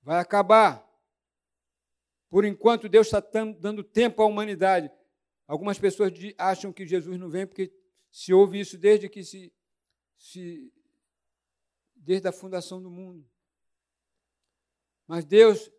Vai 0.02 0.20
acabar. 0.20 0.86
Por 2.28 2.44
enquanto, 2.44 2.88
Deus 2.88 3.06
está 3.06 3.20
dando 3.58 3.82
tempo 3.82 4.22
à 4.22 4.26
humanidade. 4.26 4.90
Algumas 5.46 5.78
pessoas 5.78 6.12
acham 6.38 6.72
que 6.72 6.86
Jesus 6.86 7.18
não 7.18 7.28
vem 7.28 7.46
porque 7.46 7.72
se 8.10 8.32
ouve 8.32 8.60
isso 8.60 8.78
desde 8.78 9.08
que 9.08 9.24
se, 9.24 9.52
se 10.16 10.72
desde 11.96 12.28
a 12.28 12.32
fundação 12.32 12.80
do 12.80 12.90
mundo. 12.90 13.28
Mas 15.06 15.24
Deus 15.24 15.70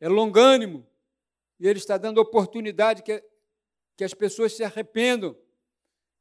é 0.00 0.08
longânimo 0.08 0.86
e 1.58 1.68
Ele 1.68 1.78
está 1.78 1.98
dando 1.98 2.18
oportunidade 2.18 3.02
que, 3.02 3.22
que 3.94 4.02
as 4.02 4.14
pessoas 4.14 4.54
se 4.54 4.64
arrependam, 4.64 5.34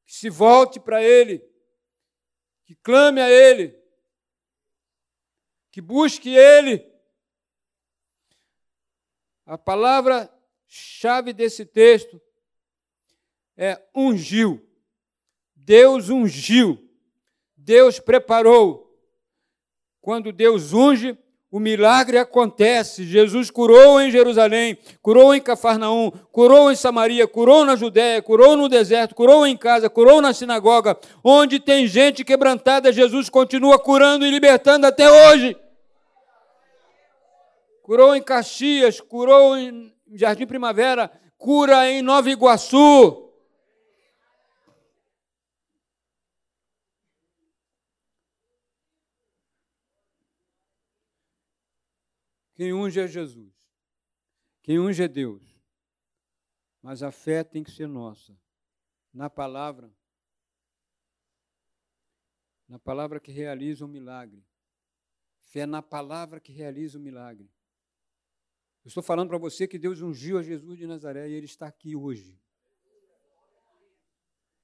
que 0.05 0.13
se 0.13 0.29
volte 0.29 0.79
para 0.79 1.01
Ele, 1.01 1.41
que 2.65 2.75
clame 2.75 3.21
a 3.21 3.31
Ele, 3.31 3.75
que 5.71 5.81
busque 5.81 6.35
Ele. 6.35 6.85
A 9.45 9.57
palavra-chave 9.57 11.31
desse 11.31 11.65
texto 11.65 12.21
é 13.55 13.81
ungiu. 13.95 14.63
Deus 15.55 16.09
ungiu. 16.09 16.77
Deus 17.55 17.99
preparou. 17.99 18.89
Quando 20.01 20.31
Deus 20.31 20.73
unge, 20.73 21.17
o 21.51 21.59
milagre 21.59 22.17
acontece. 22.17 23.03
Jesus 23.03 23.49
curou 23.49 23.99
em 23.99 24.11
Jerusalém, 24.11 24.77
curou 25.01 25.33
em 25.33 25.41
Cafarnaum, 25.41 26.11
curou 26.31 26.71
em 26.71 26.75
Samaria, 26.75 27.27
curou 27.27 27.65
na 27.65 27.75
Judéia, 27.75 28.21
curou 28.21 28.55
no 28.55 28.69
deserto, 28.69 29.15
curou 29.15 29.47
em 29.47 29.57
casa, 29.57 29.89
curou 29.89 30.21
na 30.21 30.33
sinagoga. 30.33 30.97
Onde 31.23 31.59
tem 31.59 31.87
gente 31.87 32.23
quebrantada, 32.23 32.93
Jesus 32.93 33.29
continua 33.29 33.79
curando 33.79 34.25
e 34.25 34.29
libertando 34.29 34.85
até 34.85 35.09
hoje. 35.09 35.57
Curou 37.81 38.15
em 38.15 38.21
Caxias, 38.21 39.01
curou 39.01 39.57
em 39.57 39.91
Jardim 40.13 40.45
Primavera, 40.45 41.11
cura 41.37 41.89
em 41.89 42.03
Nova 42.03 42.29
Iguaçu. 42.29 43.28
Quem 52.59 52.73
unge 52.73 52.99
é 52.99 53.07
Jesus. 53.07 53.55
Quem 54.61 54.77
unge 54.77 55.01
é 55.01 55.07
Deus. 55.07 55.41
Mas 56.81 57.01
a 57.01 57.09
fé 57.09 57.41
tem 57.41 57.63
que 57.63 57.71
ser 57.71 57.87
nossa. 57.87 58.37
Na 59.13 59.29
palavra. 59.29 59.89
Na 62.67 62.77
palavra 62.77 63.17
que 63.17 63.31
realiza 63.31 63.85
o 63.85 63.87
milagre. 63.87 64.45
Fé 65.39 65.65
na 65.65 65.81
palavra 65.81 66.41
que 66.41 66.51
realiza 66.51 66.97
o 66.97 67.01
milagre. 67.01 67.49
Eu 68.83 68.89
estou 68.89 69.01
falando 69.01 69.29
para 69.29 69.37
você 69.37 69.65
que 69.65 69.79
Deus 69.79 70.01
ungiu 70.01 70.37
a 70.37 70.43
Jesus 70.43 70.77
de 70.77 70.85
Nazaré 70.85 71.29
e 71.29 71.33
ele 71.35 71.45
está 71.45 71.65
aqui 71.65 71.95
hoje. 71.95 72.37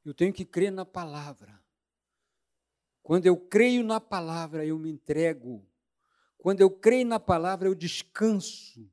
Eu 0.04 0.14
tenho 0.14 0.34
que 0.34 0.44
crer 0.44 0.70
na 0.70 0.84
palavra. 0.84 1.64
Quando 3.02 3.26
eu 3.26 3.38
creio 3.38 3.86
na 3.86 4.02
palavra, 4.02 4.66
eu 4.66 4.78
me 4.78 4.90
entrego 4.90 5.66
quando 6.46 6.62
eu 6.62 6.70
creio 6.70 7.08
na 7.08 7.20
palavra, 7.20 7.68
eu 7.68 7.74
descanso. 7.74 8.88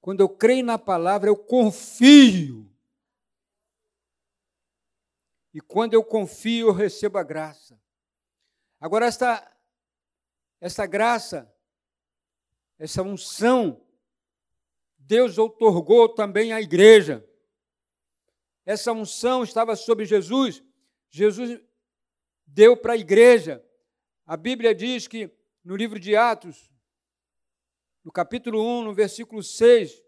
Quando 0.00 0.22
eu 0.22 0.30
creio 0.30 0.64
na 0.64 0.78
palavra, 0.78 1.28
eu 1.28 1.36
confio. 1.36 2.74
E 5.52 5.60
quando 5.60 5.92
eu 5.92 6.02
confio, 6.02 6.68
eu 6.68 6.72
recebo 6.72 7.18
a 7.18 7.22
graça. 7.22 7.78
Agora, 8.80 9.04
esta, 9.04 9.46
essa 10.58 10.86
graça, 10.86 11.54
essa 12.78 13.02
unção, 13.02 13.84
Deus 14.96 15.36
outorgou 15.36 16.08
também 16.08 16.50
à 16.54 16.62
igreja. 16.62 17.28
Essa 18.64 18.90
unção 18.90 19.44
estava 19.44 19.76
sobre 19.76 20.06
Jesus. 20.06 20.64
Jesus 21.10 21.60
deu 22.46 22.74
para 22.74 22.94
a 22.94 22.96
igreja. 22.96 23.62
A 24.24 24.34
Bíblia 24.34 24.74
diz 24.74 25.06
que 25.06 25.30
no 25.64 25.76
livro 25.76 25.98
de 25.98 26.16
Atos, 26.16 26.70
no 28.04 28.10
capítulo 28.10 28.62
1, 28.80 28.82
no 28.82 28.94
versículo 28.94 29.42
6, 29.42 30.02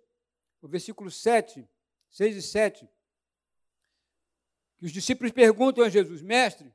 no 0.60 0.68
versículo 0.68 1.10
7, 1.10 1.68
6 2.10 2.36
e 2.36 2.42
7, 2.42 2.88
que 4.76 4.86
os 4.86 4.92
discípulos 4.92 5.32
perguntam 5.32 5.84
a 5.84 5.88
Jesus: 5.88 6.22
Mestre, 6.22 6.74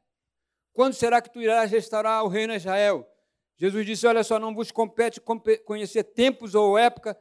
quando 0.72 0.94
será 0.94 1.22
que 1.22 1.32
tu 1.32 1.42
irás 1.42 1.70
restaurar 1.70 2.24
o 2.24 2.28
reino 2.28 2.54
a 2.54 2.56
Israel? 2.56 3.08
Jesus 3.58 3.86
disse: 3.86 4.08
Olha 4.08 4.24
só, 4.24 4.40
não 4.40 4.56
vos 4.56 4.72
compete 4.72 5.20
conhecer 5.66 6.04
tempos 6.04 6.56
ou 6.56 6.78
época, 6.78 7.20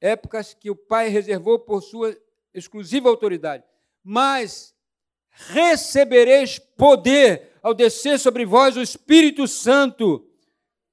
épocas 0.00 0.52
que 0.52 0.70
o 0.70 0.76
Pai 0.76 1.08
reservou 1.08 1.58
por 1.58 1.82
sua 1.82 2.14
exclusiva 2.52 3.08
autoridade, 3.08 3.64
mas 4.04 4.74
recebereis 5.30 6.58
poder 6.58 7.58
ao 7.62 7.72
descer 7.72 8.18
sobre 8.18 8.44
vós 8.44 8.76
o 8.76 8.82
Espírito 8.82 9.46
Santo, 9.46 10.27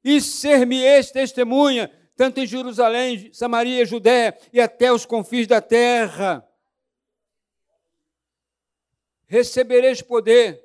e 0.05 0.21
ser-me-eis 0.21 1.09
testemunha, 1.09 1.91
tanto 2.15 2.39
em 2.39 2.45
Jerusalém, 2.45 3.33
Samaria, 3.33 3.83
Judéia 3.83 4.37
e 4.53 4.61
até 4.61 4.93
os 4.93 5.03
confins 5.03 5.47
da 5.47 5.59
terra. 5.59 6.47
Recebereis 9.25 10.03
poder. 10.03 10.63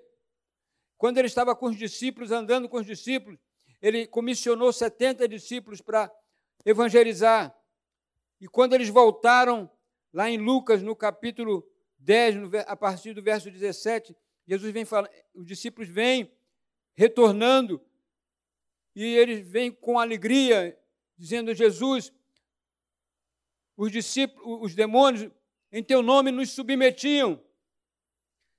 Quando 0.98 1.16
ele 1.16 1.26
estava 1.26 1.56
com 1.56 1.66
os 1.66 1.76
discípulos, 1.76 2.30
andando 2.30 2.68
com 2.68 2.76
os 2.76 2.84
discípulos, 2.84 3.38
ele 3.80 4.06
comissionou 4.06 4.70
70 4.70 5.26
discípulos 5.26 5.80
para 5.80 6.12
evangelizar. 6.66 7.56
E 8.38 8.46
quando 8.46 8.74
eles 8.74 8.90
voltaram, 8.90 9.70
lá 10.12 10.28
em 10.28 10.36
Lucas, 10.36 10.82
no 10.82 10.94
capítulo 10.94 11.66
10, 11.98 12.36
a 12.66 12.76
partir 12.76 13.14
do 13.14 13.22
verso 13.22 13.50
17, 13.50 14.14
Jesus 14.46 14.70
vem 14.70 14.84
falando, 14.84 15.10
os 15.34 15.46
discípulos 15.46 15.88
vêm 15.88 16.30
retornando 16.94 17.82
e 18.94 19.04
eles 19.04 19.46
vêm 19.46 19.70
com 19.70 19.98
alegria, 19.98 20.78
dizendo: 21.16 21.54
Jesus, 21.54 22.12
os 23.76 23.90
discípulos, 23.90 24.62
os 24.62 24.74
demônios, 24.74 25.30
em 25.72 25.82
teu 25.82 26.02
nome 26.02 26.30
nos 26.30 26.50
submetiam. 26.50 27.40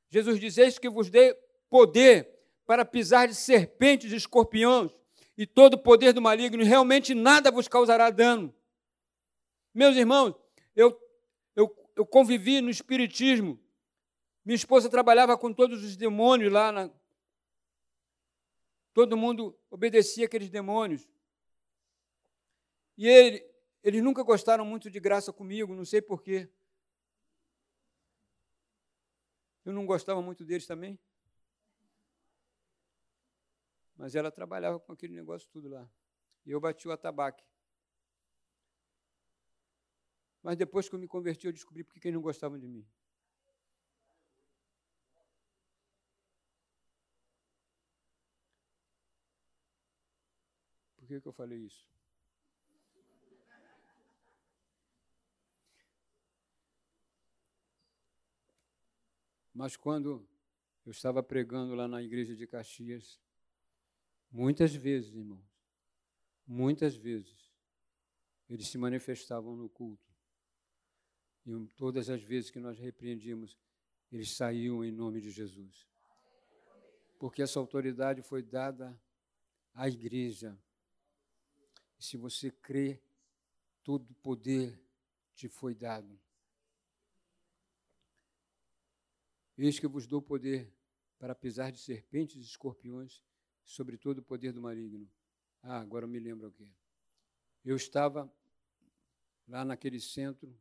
Jesus 0.10 0.40
diz: 0.40 0.58
Eis 0.58 0.80
que 0.80 0.90
vos 0.90 1.10
dei 1.10 1.34
poder 1.70 2.30
para 2.66 2.86
pisar 2.86 3.28
de 3.28 3.36
serpentes 3.36 4.12
e 4.12 4.16
escorpiões 4.16 4.92
e 5.38 5.46
todo 5.46 5.76
o 5.76 5.78
poder 5.78 6.14
do 6.14 6.22
maligno, 6.22 6.64
realmente 6.64 7.16
nada 7.16 7.52
vos 7.52 7.68
causará 7.68 8.10
dano. 8.10 8.54
Meus 9.74 9.96
irmãos, 9.96 10.36
eu, 10.76 10.96
eu, 11.56 11.76
eu 11.96 12.06
convivi 12.06 12.62
no 12.62 12.70
Espiritismo. 12.70 13.60
Minha 14.44 14.56
esposa 14.56 14.90
trabalhava 14.90 15.38
com 15.38 15.54
todos 15.54 15.84
os 15.84 15.96
demônios 15.96 16.52
lá. 16.52 16.72
Na... 16.72 16.92
Todo 18.94 19.18
mundo 19.18 19.58
obedecia 19.70 20.26
aqueles 20.26 20.50
demônios. 20.50 21.08
E 22.98 23.08
ele, 23.08 23.46
eles 23.84 24.04
nunca 24.04 24.22
gostaram 24.24 24.66
muito 24.66 24.90
de 24.90 25.00
graça 25.00 25.32
comigo, 25.32 25.74
não 25.74 25.86
sei 25.86 26.02
porquê. 26.02 26.50
Eu 29.64 29.74
não 29.74 29.86
gostava 29.86 30.22
muito 30.22 30.44
deles 30.44 30.66
também. 30.66 31.00
Mas 33.96 34.16
ela 34.16 34.32
trabalhava 34.32 34.80
com 34.80 34.92
aquele 34.92 35.14
negócio 35.14 35.48
tudo 35.50 35.70
lá. 35.70 35.90
E 36.46 36.52
eu 36.52 36.60
bati 36.60 36.88
o 36.88 36.92
atabaque. 36.92 37.46
Mas 40.42 40.58
depois 40.58 40.90
que 40.90 40.96
eu 40.96 41.00
me 41.00 41.08
converti, 41.08 41.46
eu 41.46 41.54
descobri 41.54 41.84
porque 41.84 42.08
eles 42.08 42.16
não 42.16 42.22
gostavam 42.22 42.58
de 42.58 42.68
mim. 42.68 42.86
Que, 51.12 51.22
que 51.22 51.28
eu 51.28 51.34
falei 51.34 51.60
isso? 51.60 51.86
Mas 59.54 59.76
quando 59.76 60.26
eu 60.86 60.92
estava 60.92 61.22
pregando 61.22 61.76
lá 61.76 61.88
na 61.88 62.02
igreja 62.02 62.34
de 62.34 62.48
Caxias, 62.48 63.20
muitas 64.32 64.74
vezes, 64.74 65.14
irmãos, 65.14 65.46
muitas 66.48 66.96
vezes, 66.96 67.52
eles 68.50 68.68
se 68.70 68.78
manifestavam 68.78 69.56
no 69.58 69.70
culto. 69.70 70.10
E 71.46 71.68
todas 71.76 72.10
as 72.10 72.24
vezes 72.24 72.50
que 72.50 72.60
nós 72.60 72.80
repreendíamos, 72.80 73.58
eles 74.12 74.32
saíam 74.32 74.86
em 74.86 74.92
nome 74.92 75.20
de 75.20 75.32
Jesus. 75.32 75.86
Porque 77.20 77.42
essa 77.42 77.60
autoridade 77.60 78.22
foi 78.22 78.42
dada 78.42 79.00
à 79.74 79.90
igreja. 79.90 80.58
E 82.02 82.04
se 82.04 82.18
você 82.18 82.50
crê, 82.50 83.00
todo 83.84 84.12
poder 84.24 84.84
te 85.36 85.48
foi 85.48 85.76
dado. 85.76 86.20
Eis 89.56 89.78
que 89.78 89.86
eu 89.86 89.90
vos 89.92 90.08
dou 90.08 90.20
poder 90.20 90.74
para 91.20 91.36
pisar 91.36 91.72
de 91.72 91.78
serpentes 91.78 92.38
e 92.38 92.42
escorpiões 92.42 93.22
sobre 93.64 94.00
todo 94.00 94.18
o 94.18 94.24
poder 94.24 94.52
do 94.52 94.60
maligno. 94.60 95.08
Ah, 95.62 95.80
agora 95.80 96.06
eu 96.06 96.10
me 96.10 96.18
lembro 96.18 96.48
o 96.48 96.52
quê? 96.52 96.68
Eu 97.64 97.76
estava 97.76 98.34
lá 99.48 99.64
naquele 99.64 100.00
centro 100.00 100.60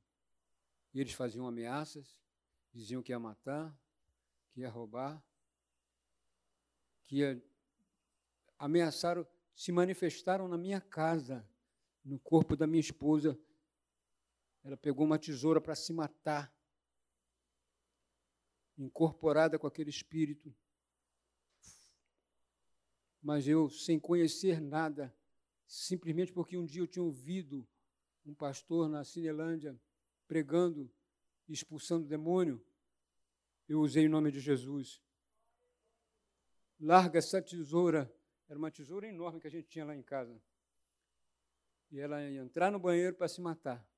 e 0.92 1.00
eles 1.00 1.14
faziam 1.14 1.46
ameaças, 1.46 2.20
diziam 2.70 3.02
que 3.02 3.12
ia 3.12 3.18
matar, 3.18 3.74
que 4.50 4.60
ia 4.60 4.68
roubar, 4.68 5.24
que 7.06 7.16
ia. 7.16 7.42
Ameaçaram, 8.58 9.26
se 9.60 9.70
manifestaram 9.72 10.48
na 10.48 10.56
minha 10.56 10.80
casa, 10.80 11.46
no 12.02 12.18
corpo 12.18 12.56
da 12.56 12.66
minha 12.66 12.80
esposa. 12.80 13.38
Ela 14.64 14.74
pegou 14.74 15.04
uma 15.04 15.18
tesoura 15.18 15.60
para 15.60 15.74
se 15.74 15.92
matar, 15.92 16.50
incorporada 18.78 19.58
com 19.58 19.66
aquele 19.66 19.90
espírito. 19.90 20.56
Mas 23.20 23.46
eu, 23.46 23.68
sem 23.68 24.00
conhecer 24.00 24.62
nada, 24.62 25.14
simplesmente 25.66 26.32
porque 26.32 26.56
um 26.56 26.64
dia 26.64 26.80
eu 26.80 26.86
tinha 26.86 27.02
ouvido 27.02 27.68
um 28.24 28.32
pastor 28.32 28.88
na 28.88 29.04
Cinelândia 29.04 29.78
pregando, 30.26 30.90
expulsando 31.46 32.08
demônio, 32.08 32.64
eu 33.68 33.80
usei 33.80 34.06
o 34.06 34.10
nome 34.10 34.32
de 34.32 34.40
Jesus. 34.40 35.02
Larga 36.80 37.18
essa 37.18 37.42
tesoura. 37.42 38.10
Era 38.50 38.58
uma 38.58 38.70
tesoura 38.70 39.06
enorme 39.06 39.40
que 39.40 39.46
a 39.46 39.50
gente 39.50 39.68
tinha 39.68 39.84
lá 39.84 39.94
em 39.94 40.02
casa. 40.02 40.36
E 41.88 42.00
ela 42.00 42.20
ia 42.20 42.40
entrar 42.40 42.72
no 42.72 42.80
banheiro 42.80 43.14
para 43.14 43.28
se 43.28 43.40
matar. 43.40 43.88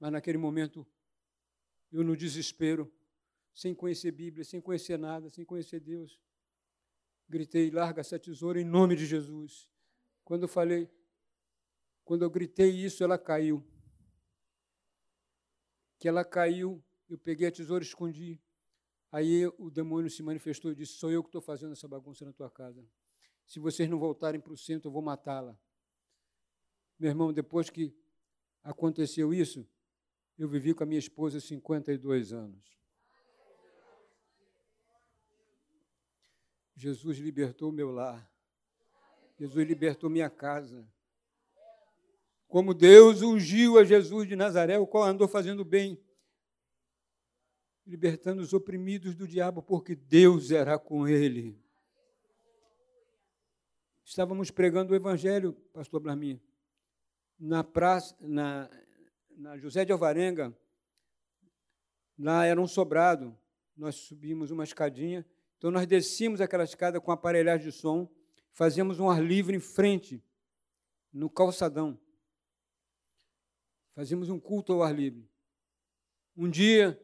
Mas 0.00 0.10
naquele 0.10 0.38
momento, 0.38 0.86
eu 1.92 2.02
no 2.02 2.16
desespero, 2.16 2.90
sem 3.54 3.74
conhecer 3.74 4.10
Bíblia, 4.10 4.42
sem 4.42 4.58
conhecer 4.58 4.98
nada, 4.98 5.28
sem 5.28 5.44
conhecer 5.44 5.80
Deus, 5.80 6.18
gritei: 7.28 7.70
larga 7.70 8.00
essa 8.00 8.18
tesoura 8.18 8.58
em 8.58 8.64
nome 8.64 8.96
de 8.96 9.04
Jesus. 9.04 9.68
Quando 10.24 10.44
eu 10.44 10.48
falei, 10.48 10.90
quando 12.06 12.22
eu 12.22 12.30
gritei 12.30 12.70
isso, 12.70 13.04
ela 13.04 13.18
caiu. 13.18 13.62
Que 15.98 16.08
ela 16.08 16.24
caiu, 16.24 16.82
eu 17.06 17.18
peguei 17.18 17.48
a 17.48 17.52
tesoura 17.52 17.84
e 17.84 17.86
escondi. 17.86 18.40
Aí 19.12 19.46
o 19.58 19.70
demônio 19.70 20.10
se 20.10 20.22
manifestou 20.22 20.72
e 20.72 20.74
disse: 20.74 20.94
Sou 20.94 21.12
eu 21.12 21.22
que 21.22 21.28
estou 21.28 21.40
fazendo 21.40 21.72
essa 21.72 21.86
bagunça 21.86 22.24
na 22.24 22.32
tua 22.32 22.50
casa. 22.50 22.82
Se 23.46 23.60
vocês 23.60 23.88
não 23.88 23.98
voltarem 23.98 24.40
para 24.40 24.52
o 24.52 24.56
centro, 24.56 24.88
eu 24.88 24.92
vou 24.92 25.02
matá-la. 25.02 25.56
Meu 26.98 27.10
irmão, 27.10 27.32
depois 27.32 27.68
que 27.68 27.94
aconteceu 28.64 29.34
isso, 29.34 29.68
eu 30.38 30.48
vivi 30.48 30.72
com 30.72 30.82
a 30.82 30.86
minha 30.86 30.98
esposa 30.98 31.38
52 31.38 32.32
anos. 32.32 32.80
Jesus 36.74 37.18
libertou 37.18 37.70
meu 37.70 37.90
lar. 37.90 38.28
Jesus 39.38 39.68
libertou 39.68 40.08
minha 40.08 40.30
casa 40.30 40.88
como 42.52 42.74
Deus 42.74 43.22
ungiu 43.22 43.78
a 43.78 43.84
Jesus 43.84 44.28
de 44.28 44.36
Nazaré, 44.36 44.78
o 44.78 44.86
qual 44.86 45.04
andou 45.04 45.26
fazendo 45.26 45.64
bem, 45.64 45.98
libertando 47.92 48.40
os 48.40 48.54
oprimidos 48.54 49.14
do 49.14 49.28
diabo, 49.28 49.62
porque 49.62 49.94
Deus 49.94 50.50
era 50.50 50.78
com 50.78 51.06
ele. 51.06 51.62
Estávamos 54.02 54.50
pregando 54.50 54.94
o 54.94 54.96
Evangelho, 54.96 55.52
pastor 55.74 56.00
Blaminha, 56.00 56.40
na 57.38 57.62
praça, 57.62 58.16
na, 58.18 58.70
na 59.36 59.58
José 59.58 59.84
de 59.84 59.92
Alvarenga, 59.92 60.56
lá 62.18 62.46
era 62.46 62.58
um 62.58 62.66
sobrado, 62.66 63.38
nós 63.76 63.96
subimos 63.96 64.50
uma 64.50 64.64
escadinha, 64.64 65.26
então 65.58 65.70
nós 65.70 65.86
descíamos 65.86 66.40
aquela 66.40 66.64
escada 66.64 66.98
com 66.98 67.12
aparelhagem 67.12 67.66
de 67.66 67.72
som, 67.72 68.10
fazíamos 68.52 69.00
um 69.00 69.10
ar 69.10 69.22
livre 69.22 69.54
em 69.54 69.60
frente, 69.60 70.24
no 71.12 71.28
calçadão. 71.28 72.00
Fazíamos 73.94 74.30
um 74.30 74.40
culto 74.40 74.72
ao 74.72 74.82
ar 74.82 74.94
livre. 74.94 75.28
Um 76.34 76.48
dia, 76.48 76.98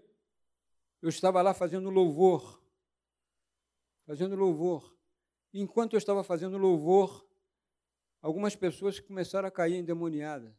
eu 1.00 1.08
estava 1.08 1.40
lá 1.42 1.54
fazendo 1.54 1.90
louvor. 1.90 2.62
Fazendo 4.06 4.34
louvor. 4.34 4.96
Enquanto 5.52 5.94
eu 5.94 5.98
estava 5.98 6.22
fazendo 6.24 6.58
louvor, 6.58 7.26
algumas 8.20 8.54
pessoas 8.56 9.00
começaram 9.00 9.48
a 9.48 9.50
cair 9.50 9.76
endemoniadas. 9.76 10.52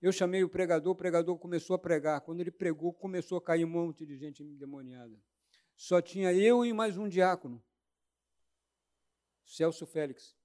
Eu 0.00 0.12
chamei 0.12 0.44
o 0.44 0.48
pregador, 0.48 0.92
o 0.92 0.96
pregador 0.96 1.36
começou 1.38 1.74
a 1.74 1.78
pregar. 1.78 2.20
Quando 2.20 2.40
ele 2.40 2.50
pregou, 2.50 2.92
começou 2.92 3.38
a 3.38 3.42
cair 3.42 3.64
um 3.64 3.68
monte 3.68 4.06
de 4.06 4.16
gente 4.16 4.42
endemoniada. 4.42 5.20
Só 5.76 6.00
tinha 6.00 6.32
eu 6.32 6.64
e 6.64 6.72
mais 6.72 6.96
um 6.96 7.08
diácono, 7.08 7.62
Celso 9.44 9.86
Félix. 9.86 10.36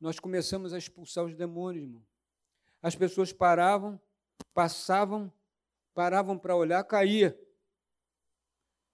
Nós 0.00 0.20
começamos 0.20 0.72
a 0.72 0.78
expulsar 0.78 1.24
os 1.24 1.34
demônios, 1.34 1.84
irmão. 1.84 2.06
As 2.82 2.94
pessoas 2.94 3.32
paravam, 3.32 4.00
passavam, 4.52 5.32
paravam 5.96 6.38
para 6.38 6.54
olhar, 6.54 6.84
caía. 6.84 7.34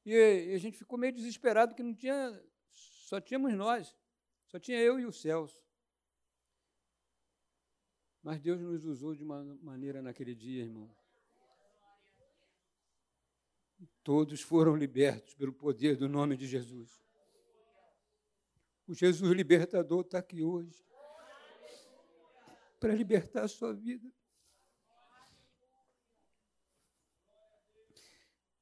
E 0.06 0.52
a 0.54 0.58
gente 0.58 0.78
ficou 0.78 0.96
meio 0.96 1.12
desesperado 1.12 1.74
que 1.74 1.82
não 1.82 1.92
tinha, 1.92 2.40
só 2.70 3.20
tínhamos 3.20 3.52
nós, 3.54 3.96
só 4.46 4.58
tinha 4.60 4.78
eu 4.78 5.00
e 5.00 5.04
o 5.04 5.12
Celso. 5.12 5.60
Mas 8.22 8.40
Deus 8.40 8.60
nos 8.60 8.84
usou 8.84 9.16
de 9.16 9.24
uma 9.24 9.42
maneira 9.60 10.00
naquele 10.00 10.32
dia, 10.32 10.62
irmão. 10.62 10.88
Todos 14.04 14.40
foram 14.40 14.76
libertos 14.76 15.34
pelo 15.34 15.52
poder 15.52 15.96
do 15.96 16.08
nome 16.08 16.36
de 16.36 16.46
Jesus. 16.46 17.02
O 18.86 18.94
Jesus 18.94 19.32
libertador 19.32 20.02
está 20.02 20.18
aqui 20.18 20.40
hoje 20.40 20.84
para 22.78 22.94
libertar 22.94 23.42
a 23.42 23.48
sua 23.48 23.74
vida. 23.74 24.08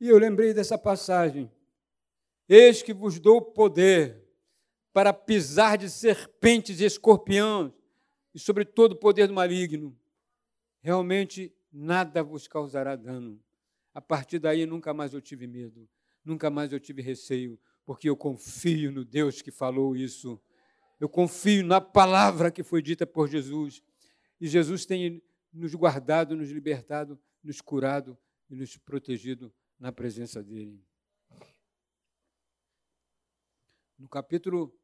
E 0.00 0.08
eu 0.08 0.16
lembrei 0.16 0.54
dessa 0.54 0.78
passagem. 0.78 1.52
Eis 2.48 2.82
que 2.82 2.94
vos 2.94 3.20
dou 3.20 3.42
poder 3.42 4.26
para 4.94 5.12
pisar 5.12 5.76
de 5.76 5.90
serpentes 5.90 6.80
e 6.80 6.84
escorpiões 6.84 7.70
e 8.34 8.38
sobre 8.38 8.64
todo 8.64 8.92
o 8.92 8.98
poder 8.98 9.28
do 9.28 9.34
maligno. 9.34 9.96
Realmente 10.80 11.54
nada 11.70 12.22
vos 12.22 12.48
causará 12.48 12.96
dano. 12.96 13.38
A 13.92 14.00
partir 14.00 14.38
daí 14.38 14.64
nunca 14.64 14.94
mais 14.94 15.12
eu 15.12 15.20
tive 15.20 15.46
medo, 15.46 15.86
nunca 16.24 16.48
mais 16.48 16.72
eu 16.72 16.80
tive 16.80 17.02
receio, 17.02 17.60
porque 17.84 18.08
eu 18.08 18.16
confio 18.16 18.90
no 18.90 19.04
Deus 19.04 19.42
que 19.42 19.50
falou 19.50 19.94
isso. 19.94 20.40
Eu 20.98 21.08
confio 21.08 21.64
na 21.64 21.80
palavra 21.80 22.50
que 22.50 22.62
foi 22.62 22.80
dita 22.80 23.06
por 23.06 23.28
Jesus. 23.28 23.82
E 24.40 24.48
Jesus 24.48 24.86
tem 24.86 25.22
nos 25.52 25.74
guardado, 25.74 26.34
nos 26.34 26.50
libertado, 26.50 27.20
nos 27.44 27.60
curado 27.60 28.16
e 28.48 28.54
nos 28.54 28.76
protegido 28.78 29.52
na 29.80 29.90
presença 29.90 30.42
dele. 30.42 30.84
No 33.98 34.08
capítulo 34.08 34.78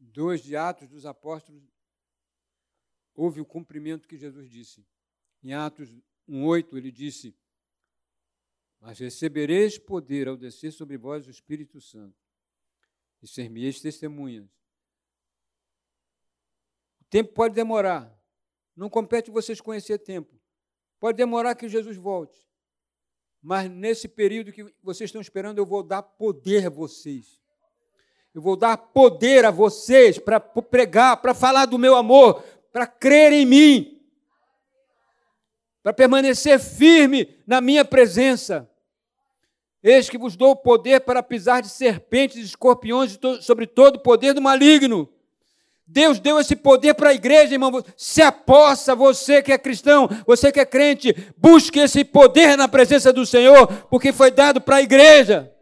2 0.00 0.42
de 0.42 0.56
Atos 0.56 0.88
dos 0.88 1.04
Apóstolos, 1.04 1.62
houve 3.14 3.40
o 3.40 3.46
cumprimento 3.46 4.08
que 4.08 4.16
Jesus 4.16 4.50
disse. 4.50 4.86
Em 5.42 5.52
Atos 5.52 5.90
1,8, 6.28 6.76
ele 6.76 6.90
disse: 6.90 7.36
Mas 8.80 8.98
recebereis 8.98 9.78
poder 9.78 10.28
ao 10.28 10.36
descer 10.36 10.72
sobre 10.72 10.96
vós 10.96 11.26
o 11.26 11.30
Espírito 11.30 11.80
Santo, 11.80 12.16
e 13.22 13.28
ser-me-eis 13.28 13.80
testemunhas. 13.80 14.48
O 17.00 17.04
tempo 17.10 17.34
pode 17.34 17.54
demorar, 17.54 18.18
não 18.74 18.88
compete 18.88 19.30
vocês 19.30 19.60
conhecer 19.60 19.98
tempo. 19.98 20.40
Pode 20.98 21.18
demorar 21.18 21.54
que 21.54 21.68
Jesus 21.68 21.96
volte. 21.96 22.51
Mas 23.42 23.68
nesse 23.68 24.06
período 24.06 24.52
que 24.52 24.64
vocês 24.82 25.08
estão 25.08 25.20
esperando, 25.20 25.58
eu 25.58 25.66
vou 25.66 25.82
dar 25.82 26.02
poder 26.02 26.66
a 26.66 26.70
vocês. 26.70 27.40
Eu 28.32 28.40
vou 28.40 28.56
dar 28.56 28.76
poder 28.76 29.44
a 29.44 29.50
vocês 29.50 30.18
para 30.18 30.38
pregar, 30.38 31.16
para 31.16 31.34
falar 31.34 31.66
do 31.66 31.76
meu 31.76 31.96
amor, 31.96 32.42
para 32.72 32.86
crer 32.86 33.32
em 33.32 33.44
mim, 33.44 34.00
para 35.82 35.92
permanecer 35.92 36.58
firme 36.60 37.36
na 37.46 37.60
minha 37.60 37.84
presença. 37.84 38.70
Eis 39.82 40.08
que 40.08 40.16
vos 40.16 40.36
dou 40.36 40.52
o 40.52 40.56
poder 40.56 41.00
para 41.00 41.22
pisar 41.22 41.60
de 41.60 41.68
serpentes 41.68 42.36
e 42.36 42.42
escorpiões 42.42 43.18
sobre 43.40 43.66
todo 43.66 43.96
o 43.96 44.02
poder 44.02 44.32
do 44.32 44.40
maligno. 44.40 45.12
Deus 45.86 46.18
deu 46.18 46.38
esse 46.38 46.56
poder 46.56 46.94
para 46.94 47.10
a 47.10 47.14
igreja, 47.14 47.54
irmão. 47.54 47.70
Se 47.96 48.22
aposta, 48.22 48.94
você 48.94 49.42
que 49.42 49.52
é 49.52 49.58
cristão, 49.58 50.08
você 50.26 50.50
que 50.50 50.60
é 50.60 50.64
crente, 50.64 51.12
busque 51.36 51.78
esse 51.78 52.04
poder 52.04 52.56
na 52.56 52.68
presença 52.68 53.12
do 53.12 53.26
Senhor, 53.26 53.66
porque 53.88 54.12
foi 54.12 54.30
dado 54.30 54.60
para 54.60 54.76
a 54.76 54.82
igreja. 54.82 55.52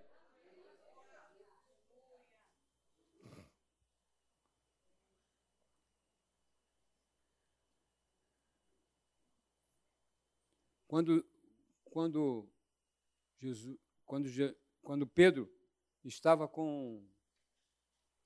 Quando, 10.86 11.24
quando, 11.84 12.48
Jesus, 13.38 13.78
quando, 14.04 14.28
quando 14.82 15.06
Pedro 15.06 15.48
estava 16.04 16.48
com, 16.48 17.00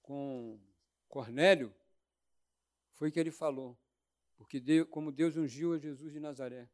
com 0.01 0.59
Cornélio, 1.07 1.75
foi 2.95 3.11
que 3.11 3.19
ele 3.21 3.31
falou, 3.31 3.79
porque 4.37 4.61
Deus, 4.61 4.89
como 4.89 5.13
Deus 5.13 5.37
ungiu 5.37 5.73
a 5.73 5.79
Jesus 5.79 6.13
de 6.13 6.21
Nazaré, 6.21 6.69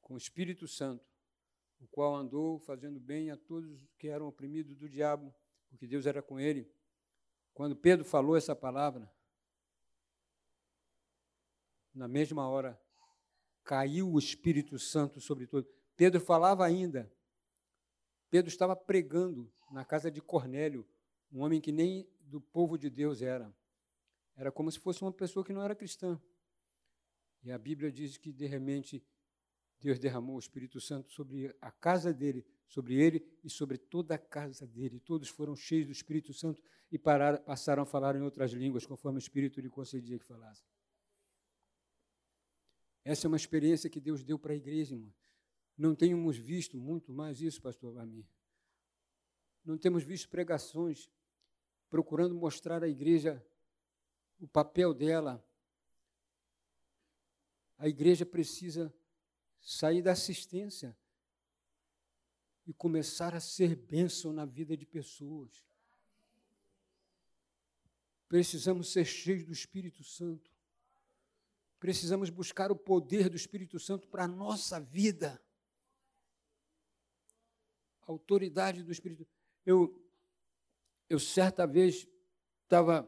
com 0.00 0.14
o 0.14 0.18
Espírito 0.18 0.66
Santo, 0.66 1.04
o 1.80 1.86
qual 1.88 2.14
andou 2.14 2.58
fazendo 2.60 3.00
bem 3.00 3.30
a 3.30 3.36
todos 3.36 3.84
que 3.98 4.08
eram 4.08 4.28
oprimidos 4.28 4.76
do 4.76 4.88
diabo, 4.88 5.34
porque 5.68 5.86
Deus 5.86 6.06
era 6.06 6.22
com 6.22 6.38
ele. 6.38 6.70
Quando 7.54 7.74
Pedro 7.74 8.04
falou 8.04 8.36
essa 8.36 8.54
palavra, 8.54 9.12
na 11.94 12.08
mesma 12.08 12.48
hora 12.48 12.80
caiu 13.64 14.10
o 14.10 14.18
Espírito 14.18 14.78
Santo 14.78 15.20
sobre 15.20 15.46
todo. 15.46 15.68
Pedro 15.96 16.20
falava 16.20 16.64
ainda. 16.64 17.12
Pedro 18.30 18.48
estava 18.48 18.74
pregando 18.74 19.52
na 19.70 19.84
casa 19.84 20.10
de 20.10 20.20
Cornélio, 20.20 20.86
um 21.30 21.42
homem 21.42 21.60
que 21.60 21.72
nem 21.72 22.08
do 22.32 22.40
povo 22.40 22.78
de 22.78 22.88
Deus 22.88 23.20
era. 23.20 23.54
Era 24.34 24.50
como 24.50 24.72
se 24.72 24.78
fosse 24.78 25.02
uma 25.02 25.12
pessoa 25.12 25.44
que 25.44 25.52
não 25.52 25.62
era 25.62 25.74
cristã. 25.74 26.18
E 27.42 27.52
a 27.52 27.58
Bíblia 27.58 27.92
diz 27.92 28.16
que, 28.16 28.32
de 28.32 28.46
repente, 28.46 29.04
Deus 29.78 29.98
derramou 29.98 30.36
o 30.36 30.38
Espírito 30.38 30.80
Santo 30.80 31.12
sobre 31.12 31.54
a 31.60 31.70
casa 31.70 32.14
dele, 32.14 32.46
sobre 32.66 32.94
ele 32.94 33.22
e 33.44 33.50
sobre 33.50 33.76
toda 33.76 34.14
a 34.14 34.18
casa 34.18 34.66
dele. 34.66 34.98
Todos 34.98 35.28
foram 35.28 35.54
cheios 35.54 35.86
do 35.86 35.92
Espírito 35.92 36.32
Santo 36.32 36.62
e 36.90 36.98
pararam, 36.98 37.42
passaram 37.44 37.82
a 37.82 37.86
falar 37.86 38.16
em 38.16 38.22
outras 38.22 38.52
línguas, 38.52 38.86
conforme 38.86 39.18
o 39.18 39.20
Espírito 39.20 39.60
lhe 39.60 39.68
concedia 39.68 40.18
que 40.18 40.24
falasse. 40.24 40.64
Essa 43.04 43.26
é 43.26 43.28
uma 43.28 43.36
experiência 43.36 43.90
que 43.90 44.00
Deus 44.00 44.24
deu 44.24 44.38
para 44.38 44.54
a 44.54 44.56
igreja, 44.56 44.94
irmão. 44.94 45.12
Não 45.76 45.94
temos 45.94 46.38
visto 46.38 46.78
muito 46.78 47.12
mais 47.12 47.42
isso, 47.42 47.60
pastor 47.60 47.92
Vamir. 47.92 48.26
Não 49.64 49.76
temos 49.76 50.02
visto 50.02 50.30
pregações 50.30 51.10
procurando 51.92 52.34
mostrar 52.34 52.82
à 52.82 52.88
igreja 52.88 53.46
o 54.40 54.48
papel 54.48 54.94
dela. 54.94 55.46
A 57.76 57.86
igreja 57.86 58.24
precisa 58.24 58.90
sair 59.60 60.00
da 60.00 60.12
assistência 60.12 60.96
e 62.66 62.72
começar 62.72 63.34
a 63.34 63.40
ser 63.40 63.76
bênção 63.76 64.32
na 64.32 64.46
vida 64.46 64.74
de 64.74 64.86
pessoas. 64.86 65.62
Precisamos 68.26 68.90
ser 68.90 69.04
cheios 69.04 69.44
do 69.44 69.52
Espírito 69.52 70.02
Santo. 70.02 70.50
Precisamos 71.78 72.30
buscar 72.30 72.72
o 72.72 72.76
poder 72.76 73.28
do 73.28 73.36
Espírito 73.36 73.78
Santo 73.78 74.08
para 74.08 74.24
a 74.24 74.28
nossa 74.28 74.80
vida. 74.80 75.38
A 78.00 78.10
autoridade 78.10 78.82
do 78.82 78.90
Espírito. 78.90 79.26
Eu, 79.66 80.01
eu 81.12 81.18
certa 81.18 81.66
vez 81.66 82.08
estava 82.62 83.06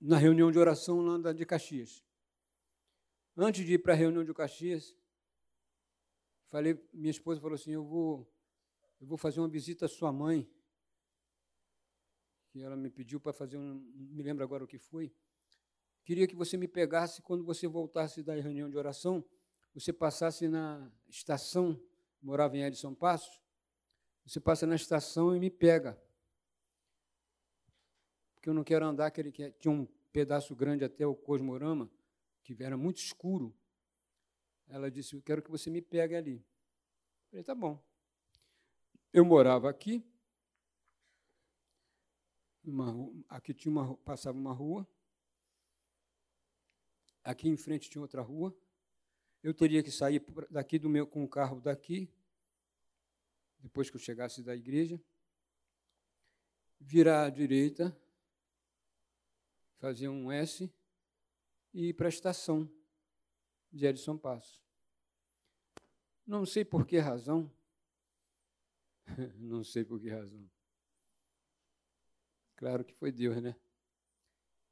na 0.00 0.18
reunião 0.18 0.50
de 0.50 0.58
oração 0.58 1.00
lá 1.00 1.32
de 1.32 1.46
Caxias. 1.46 2.04
Antes 3.36 3.64
de 3.64 3.74
ir 3.74 3.78
para 3.78 3.92
a 3.92 3.96
reunião 3.96 4.24
de 4.24 4.34
Caxias, 4.34 4.96
falei, 6.48 6.74
minha 6.92 7.12
esposa 7.12 7.40
falou 7.40 7.54
assim, 7.54 7.70
eu 7.70 7.84
vou, 7.84 8.28
eu 9.00 9.06
vou 9.06 9.16
fazer 9.16 9.38
uma 9.38 9.48
visita 9.48 9.86
à 9.86 9.88
sua 9.88 10.12
mãe, 10.12 10.50
que 12.48 12.60
ela 12.60 12.76
me 12.76 12.90
pediu 12.90 13.20
para 13.20 13.32
fazer 13.32 13.56
um, 13.56 13.74
me 13.94 14.24
lembro 14.24 14.42
agora 14.42 14.64
o 14.64 14.66
que 14.66 14.78
foi. 14.78 15.14
Queria 16.04 16.26
que 16.26 16.34
você 16.34 16.56
me 16.56 16.66
pegasse 16.66 17.22
quando 17.22 17.44
você 17.44 17.68
voltasse 17.68 18.24
da 18.24 18.34
reunião 18.34 18.68
de 18.68 18.76
oração, 18.76 19.24
você 19.72 19.92
passasse 19.92 20.48
na 20.48 20.90
estação, 21.08 21.80
morava 22.20 22.56
em 22.56 22.64
Edson 22.64 22.92
Passos, 22.92 23.45
você 24.26 24.40
passa 24.40 24.66
na 24.66 24.74
estação 24.74 25.34
e 25.36 25.38
me 25.38 25.48
pega. 25.48 25.96
Porque 28.34 28.48
eu 28.48 28.54
não 28.54 28.64
quero 28.64 28.84
andar, 28.84 29.06
aquele 29.06 29.30
que 29.30 29.52
tinha 29.52 29.70
um 29.70 29.86
pedaço 30.12 30.54
grande 30.56 30.84
até 30.84 31.06
o 31.06 31.14
Cosmorama, 31.14 31.88
que 32.42 32.56
era 32.60 32.76
muito 32.76 32.98
escuro. 32.98 33.56
Ela 34.66 34.90
disse: 34.90 35.14
Eu 35.14 35.22
quero 35.22 35.40
que 35.40 35.50
você 35.50 35.70
me 35.70 35.80
pegue 35.80 36.16
ali. 36.16 36.36
Eu 36.36 37.30
falei: 37.30 37.44
Tá 37.44 37.54
bom. 37.54 37.80
Eu 39.12 39.24
morava 39.24 39.70
aqui, 39.70 40.04
uma, 42.64 42.92
aqui 43.28 43.54
tinha 43.54 43.70
uma, 43.70 43.96
passava 43.98 44.36
uma 44.36 44.52
rua, 44.52 44.86
aqui 47.22 47.48
em 47.48 47.56
frente 47.56 47.88
tinha 47.88 48.02
outra 48.02 48.22
rua. 48.22 48.54
Eu 49.42 49.54
teria 49.54 49.82
que 49.82 49.90
sair 49.92 50.22
daqui 50.50 50.78
do 50.78 50.90
meu 50.90 51.06
com 51.06 51.22
o 51.22 51.28
carro 51.28 51.60
daqui, 51.60 52.12
depois 53.66 53.90
que 53.90 53.96
eu 53.96 54.00
chegasse 54.00 54.44
da 54.44 54.54
igreja, 54.54 55.02
virar 56.78 57.24
à 57.24 57.30
direita, 57.30 57.94
fazer 59.78 60.08
um 60.08 60.30
S 60.30 60.72
e 61.74 61.88
ir 61.88 61.94
para 61.94 62.06
a 62.06 62.08
estação 62.08 62.70
de 63.72 63.84
Edson 63.84 64.16
Passo. 64.16 64.64
Não 66.24 66.46
sei 66.46 66.64
por 66.64 66.86
que 66.86 66.96
razão, 66.98 67.52
não 69.34 69.64
sei 69.64 69.84
por 69.84 70.00
que 70.00 70.08
razão. 70.08 70.48
Claro 72.54 72.84
que 72.84 72.94
foi 72.94 73.10
Deus, 73.10 73.42
né? 73.42 73.56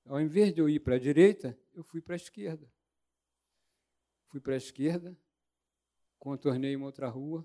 Ao 0.04 0.20
invés 0.20 0.54
de 0.54 0.60
eu 0.60 0.68
ir 0.68 0.78
para 0.78 0.94
a 0.94 1.00
direita, 1.00 1.58
eu 1.74 1.82
fui 1.82 2.00
para 2.00 2.14
a 2.14 2.16
esquerda. 2.16 2.72
Fui 4.28 4.40
para 4.40 4.54
a 4.54 4.56
esquerda, 4.56 5.18
contornei 6.16 6.76
uma 6.76 6.86
outra 6.86 7.08
rua, 7.08 7.44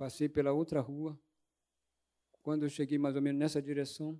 passei 0.00 0.30
pela 0.30 0.50
outra 0.50 0.80
rua. 0.80 1.20
Quando 2.40 2.62
eu 2.62 2.70
cheguei 2.70 2.96
mais 2.96 3.16
ou 3.16 3.20
menos 3.20 3.38
nessa 3.38 3.60
direção, 3.60 4.18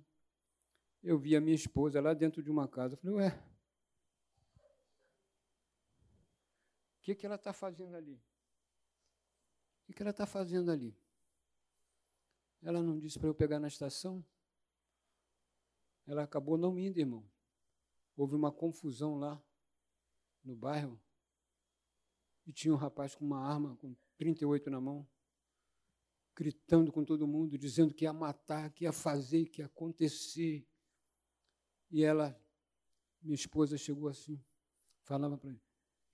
eu 1.01 1.17
vi 1.17 1.35
a 1.35 1.41
minha 1.41 1.55
esposa 1.55 1.99
lá 1.99 2.13
dentro 2.13 2.43
de 2.43 2.51
uma 2.51 2.67
casa. 2.67 2.93
Eu 2.93 2.97
falei, 2.99 3.15
ué, 3.15 3.43
o 6.97 7.01
que, 7.01 7.15
que 7.15 7.25
ela 7.25 7.33
está 7.33 7.51
fazendo 7.51 7.95
ali? 7.95 8.21
O 9.89 9.93
que 9.93 10.03
ela 10.03 10.11
está 10.11 10.27
fazendo 10.27 10.69
ali? 10.69 10.95
Ela 12.61 12.83
não 12.83 12.99
disse 12.99 13.17
para 13.17 13.29
eu 13.29 13.33
pegar 13.33 13.59
na 13.59 13.67
estação? 13.67 14.23
Ela 16.05 16.21
acabou 16.21 16.59
não 16.59 16.77
indo, 16.77 16.99
irmão. 16.99 17.27
Houve 18.15 18.35
uma 18.35 18.51
confusão 18.51 19.17
lá 19.17 19.43
no 20.43 20.55
bairro. 20.55 21.01
E 22.45 22.53
tinha 22.53 22.71
um 22.71 22.77
rapaz 22.77 23.15
com 23.15 23.25
uma 23.25 23.43
arma, 23.43 23.75
com 23.77 23.95
38 24.19 24.69
na 24.69 24.79
mão, 24.79 25.09
gritando 26.41 26.91
com 26.91 27.05
todo 27.05 27.27
mundo, 27.27 27.55
dizendo 27.55 27.93
que 27.93 28.03
ia 28.03 28.11
matar, 28.11 28.71
que 28.71 28.85
ia 28.85 28.91
fazer, 28.91 29.45
que 29.45 29.61
ia 29.61 29.67
acontecer. 29.67 30.67
E 31.91 32.03
ela, 32.03 32.35
minha 33.21 33.35
esposa, 33.35 33.77
chegou 33.77 34.09
assim, 34.09 34.43
falava 35.03 35.37
para 35.37 35.51
ele: 35.51 35.61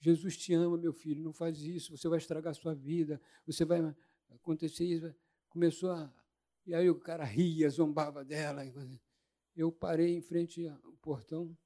Jesus 0.02 0.36
te 0.36 0.54
ama, 0.54 0.78
meu 0.78 0.92
filho, 0.92 1.24
não 1.24 1.32
faz 1.32 1.62
isso, 1.62 1.96
você 1.96 2.10
vai 2.10 2.18
estragar 2.18 2.52
a 2.52 2.54
sua 2.54 2.76
vida, 2.76 3.22
você 3.46 3.64
vai 3.64 3.80
acontecer 4.30 4.84
isso. 4.84 5.16
Começou 5.48 5.92
a. 5.92 6.14
E 6.66 6.76
aí 6.76 6.90
o 6.90 7.00
cara 7.00 7.24
ria, 7.24 7.70
zombava 7.70 8.26
dela. 8.26 8.64
Eu 9.56 9.72
parei 9.72 10.14
em 10.14 10.22
frente 10.22 10.68
ao 10.68 10.92
portão, 11.02 11.58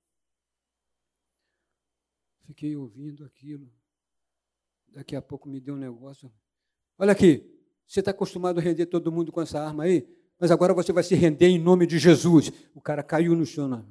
fiquei 2.44 2.76
ouvindo 2.76 3.26
aquilo. 3.26 3.74
Daqui 4.88 5.16
a 5.16 5.22
pouco 5.22 5.50
me 5.50 5.60
deu 5.60 5.74
um 5.74 5.80
negócio. 5.80 6.32
Olha 6.96 7.14
aqui, 7.14 7.61
você 7.92 8.00
está 8.00 8.12
acostumado 8.12 8.58
a 8.58 8.62
render 8.62 8.86
todo 8.86 9.12
mundo 9.12 9.34
com 9.34 9.42
essa 9.42 9.60
arma 9.60 9.84
aí, 9.84 10.08
mas 10.40 10.50
agora 10.50 10.74
você 10.74 10.94
vai 10.94 11.04
se 11.04 11.14
render 11.14 11.48
em 11.48 11.60
nome 11.60 11.86
de 11.86 12.00
Jesus. 12.00 12.50
O 12.74 12.80
cara 12.80 13.04
caiu 13.04 13.36
no 13.36 13.46
chão. 13.46 13.68
Não. 13.68 13.86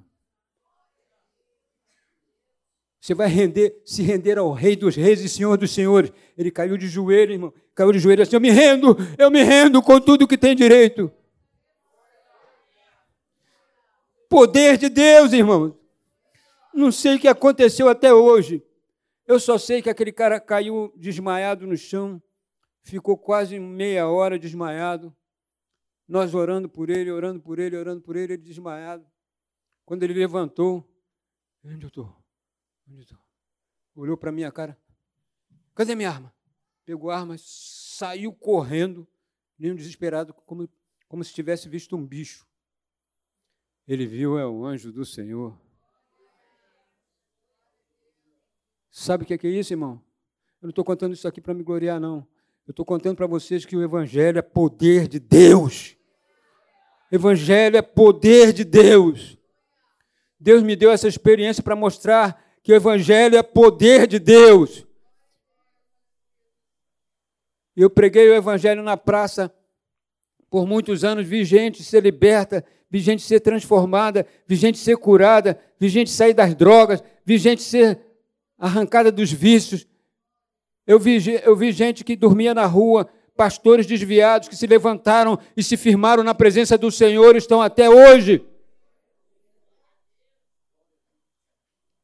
Você 2.99 3.13
vai 3.13 3.29
render, 3.29 3.79
se 3.85 4.03
render 4.03 4.39
ao 4.39 4.55
Rei 4.55 4.75
dos 4.75 4.97
Reis 4.97 5.21
e 5.21 5.29
Senhor 5.29 5.59
dos 5.59 5.75
Senhores. 5.75 6.11
Ele 6.35 6.51
caiu 6.51 6.79
de 6.79 6.89
joelho, 6.89 7.33
irmão. 7.33 7.53
Caiu 7.75 7.93
de 7.93 7.99
joelho 7.99 8.23
assim: 8.23 8.37
Eu 8.37 8.41
me 8.41 8.49
rendo, 8.49 8.97
eu 9.19 9.31
me 9.31 9.43
rendo 9.43 9.83
com 9.83 10.01
tudo 10.01 10.27
que 10.27 10.39
tem 10.39 10.57
direito. 10.57 11.13
Poder 14.31 14.79
de 14.79 14.89
Deus, 14.89 15.35
irmãos. 15.35 15.75
Não 16.73 16.91
sei 16.91 17.17
o 17.17 17.21
que 17.21 17.29
aconteceu 17.29 17.87
até 17.87 18.15
hoje. 18.15 18.65
Eu 19.27 19.39
só 19.39 19.59
sei 19.59 19.83
que 19.83 19.91
aquele 19.91 20.11
cara 20.11 20.41
caiu 20.41 20.91
desmaiado 20.97 21.67
no 21.67 21.77
chão, 21.77 22.21
ficou 22.83 23.17
quase 23.17 23.59
meia 23.59 24.09
hora 24.09 24.39
desmaiado. 24.39 25.15
Nós 26.07 26.35
orando 26.35 26.69
por 26.69 26.91
ele, 26.91 27.11
orando 27.11 27.41
por 27.41 27.59
ele, 27.59 27.77
orando 27.77 28.01
por 28.01 28.17
ele, 28.17 28.35
ele 28.35 28.43
desmaiado. 28.43 29.07
Quando 29.85 30.03
ele 30.03 30.15
levantou, 30.15 30.89
onde 31.65 31.85
eu 31.85 31.89
estou? 31.89 32.21
Olhou 33.95 34.17
para 34.17 34.33
minha 34.33 34.51
cara. 34.51 34.79
Cadê 35.75 35.95
minha 35.95 36.11
arma? 36.11 36.35
Pegou 36.85 37.11
a 37.11 37.19
arma, 37.19 37.37
saiu 37.39 38.33
correndo, 38.33 39.07
um 39.59 39.75
desesperado, 39.75 40.33
como, 40.33 40.69
como 41.07 41.23
se 41.23 41.33
tivesse 41.33 41.69
visto 41.69 41.97
um 41.97 42.07
bicho. 42.07 42.47
Ele 43.87 44.07
viu 44.07 44.39
é 44.39 44.47
o 44.47 44.65
anjo 44.65 44.93
do 44.93 45.05
Senhor. 45.05 45.59
Sabe 48.91 49.25
o 49.25 49.27
que 49.27 49.47
é 49.47 49.51
isso, 49.51 49.73
irmão? 49.73 50.03
Eu 50.61 50.67
não 50.67 50.71
estou 50.71 50.85
contando 50.85 51.13
isso 51.13 51.27
aqui 51.27 51.41
para 51.41 51.55
me 51.55 51.63
gloriar, 51.63 52.01
não. 52.01 52.27
Eu 52.71 52.73
estou 52.73 52.87
contando 52.87 53.17
para 53.17 53.27
vocês 53.27 53.67
que 53.67 53.75
o 53.75 53.83
Evangelho 53.83 54.39
é 54.39 54.43
poder 54.43 55.09
de 55.09 55.19
Deus. 55.19 55.97
Evangelho 57.11 57.77
é 57.77 57.83
poder 57.83 58.53
de 58.53 58.63
Deus. 58.63 59.37
Deus 60.39 60.63
me 60.63 60.77
deu 60.77 60.93
essa 60.93 61.09
experiência 61.09 61.65
para 61.65 61.75
mostrar 61.75 62.41
que 62.63 62.73
o 62.73 62.77
Evangelho 62.77 63.37
é 63.37 63.43
poder 63.43 64.07
de 64.07 64.21
Deus. 64.21 64.87
Eu 67.75 67.91
preguei 67.91 68.29
o 68.29 68.35
Evangelho 68.37 68.85
na 68.85 68.97
praça 68.97 69.53
por 70.49 70.65
muitos 70.65 71.03
anos, 71.03 71.27
vi 71.27 71.45
gente 71.45 71.83
ser 71.83 72.05
liberta, 72.05 72.65
vi 72.89 73.01
gente 73.01 73.23
ser 73.23 73.41
transformada, 73.41 74.25
vi 74.47 74.55
gente 74.55 74.79
ser 74.79 74.97
curada, 74.97 75.59
vi 75.77 75.89
gente 75.89 76.09
sair 76.13 76.35
das 76.35 76.55
drogas, 76.55 77.03
vi 77.25 77.37
gente 77.37 77.63
ser 77.63 77.99
arrancada 78.57 79.11
dos 79.11 79.33
vícios. 79.33 79.90
Eu 80.91 80.99
vi, 80.99 81.19
eu 81.45 81.55
vi 81.55 81.71
gente 81.71 82.03
que 82.03 82.17
dormia 82.17 82.53
na 82.53 82.67
rua, 82.67 83.09
pastores 83.37 83.87
desviados 83.87 84.49
que 84.49 84.57
se 84.57 84.67
levantaram 84.67 85.39
e 85.57 85.63
se 85.63 85.77
firmaram 85.77 86.25
na 86.25 86.35
presença 86.35 86.77
do 86.77 86.91
Senhor, 86.91 87.37
estão 87.37 87.63
até 87.63 87.89
hoje. 87.89 88.45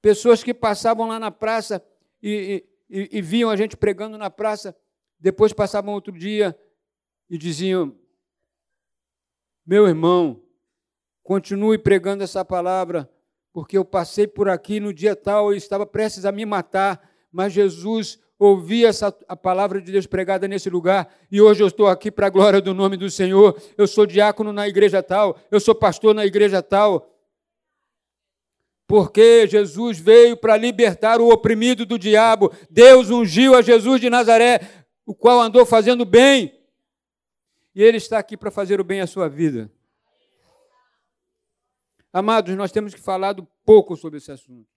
Pessoas 0.00 0.44
que 0.44 0.54
passavam 0.54 1.08
lá 1.08 1.18
na 1.18 1.32
praça 1.32 1.84
e, 2.22 2.64
e, 2.88 3.18
e 3.18 3.20
viam 3.20 3.50
a 3.50 3.56
gente 3.56 3.76
pregando 3.76 4.16
na 4.16 4.30
praça, 4.30 4.72
depois 5.18 5.52
passavam 5.52 5.92
outro 5.92 6.16
dia 6.16 6.56
e 7.28 7.36
diziam: 7.36 7.92
Meu 9.66 9.88
irmão, 9.88 10.40
continue 11.24 11.76
pregando 11.76 12.22
essa 12.22 12.44
palavra, 12.44 13.12
porque 13.52 13.76
eu 13.76 13.84
passei 13.84 14.28
por 14.28 14.48
aqui 14.48 14.78
no 14.78 14.94
dia 14.94 15.16
tal 15.16 15.52
e 15.52 15.56
estava 15.56 15.84
prestes 15.84 16.24
a 16.24 16.30
me 16.30 16.46
matar, 16.46 17.10
mas 17.32 17.52
Jesus 17.52 18.24
ouvi 18.38 18.84
essa, 18.84 19.16
a 19.26 19.36
palavra 19.36 19.80
de 19.80 19.90
Deus 19.90 20.06
pregada 20.06 20.46
nesse 20.46 20.68
lugar 20.68 21.12
e 21.30 21.40
hoje 21.40 21.62
eu 21.62 21.66
estou 21.66 21.86
aqui 21.86 22.10
para 22.10 22.26
a 22.26 22.30
glória 22.30 22.60
do 22.60 22.74
nome 22.74 22.96
do 22.96 23.10
Senhor. 23.10 23.60
Eu 23.76 23.86
sou 23.86 24.06
diácono 24.06 24.52
na 24.52 24.68
igreja 24.68 25.02
tal, 25.02 25.38
eu 25.50 25.58
sou 25.58 25.74
pastor 25.74 26.14
na 26.14 26.26
igreja 26.26 26.62
tal 26.62 27.12
porque 28.86 29.46
Jesus 29.48 29.98
veio 29.98 30.36
para 30.36 30.56
libertar 30.56 31.20
o 31.20 31.28
oprimido 31.28 31.84
do 31.84 31.98
diabo. 31.98 32.52
Deus 32.70 33.10
ungiu 33.10 33.54
a 33.54 33.62
Jesus 33.62 34.00
de 34.00 34.08
Nazaré, 34.08 34.60
o 35.04 35.14
qual 35.14 35.40
andou 35.40 35.66
fazendo 35.66 36.04
bem. 36.04 36.56
E 37.74 37.82
ele 37.82 37.96
está 37.96 38.18
aqui 38.18 38.36
para 38.36 38.50
fazer 38.50 38.80
o 38.80 38.84
bem 38.84 39.00
à 39.00 39.06
sua 39.06 39.28
vida. 39.28 39.70
Amados, 42.12 42.54
nós 42.56 42.72
temos 42.72 42.94
que 42.94 43.00
falar 43.00 43.34
pouco 43.64 43.96
sobre 43.96 44.18
esse 44.18 44.30
assunto. 44.30 44.75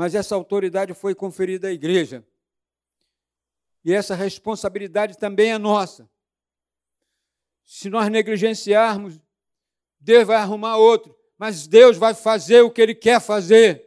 Mas 0.00 0.14
essa 0.14 0.34
autoridade 0.34 0.94
foi 0.94 1.14
conferida 1.14 1.68
à 1.68 1.72
igreja. 1.72 2.26
E 3.84 3.92
essa 3.92 4.14
responsabilidade 4.14 5.18
também 5.18 5.52
é 5.52 5.58
nossa. 5.58 6.08
Se 7.66 7.90
nós 7.90 8.08
negligenciarmos, 8.08 9.20
Deus 10.00 10.26
vai 10.26 10.38
arrumar 10.38 10.78
outro 10.78 11.14
mas 11.36 11.66
Deus 11.66 11.98
vai 11.98 12.14
fazer 12.14 12.62
o 12.62 12.70
que 12.70 12.80
Ele 12.80 12.94
quer 12.94 13.20
fazer. 13.20 13.86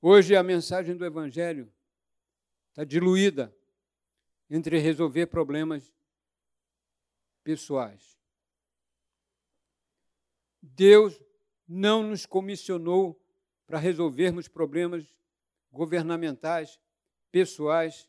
Hoje 0.00 0.34
a 0.34 0.42
mensagem 0.42 0.96
do 0.96 1.04
Evangelho 1.04 1.70
está 2.70 2.82
diluída 2.82 3.54
entre 4.50 4.78
resolver 4.78 5.26
problemas 5.26 5.92
pessoais. 7.44 8.18
Deus 10.60 11.22
não 11.66 12.02
nos 12.02 12.26
comissionou 12.26 13.18
para 13.64 13.78
resolvermos 13.78 14.48
problemas 14.48 15.14
governamentais, 15.70 16.80
pessoais. 17.30 18.08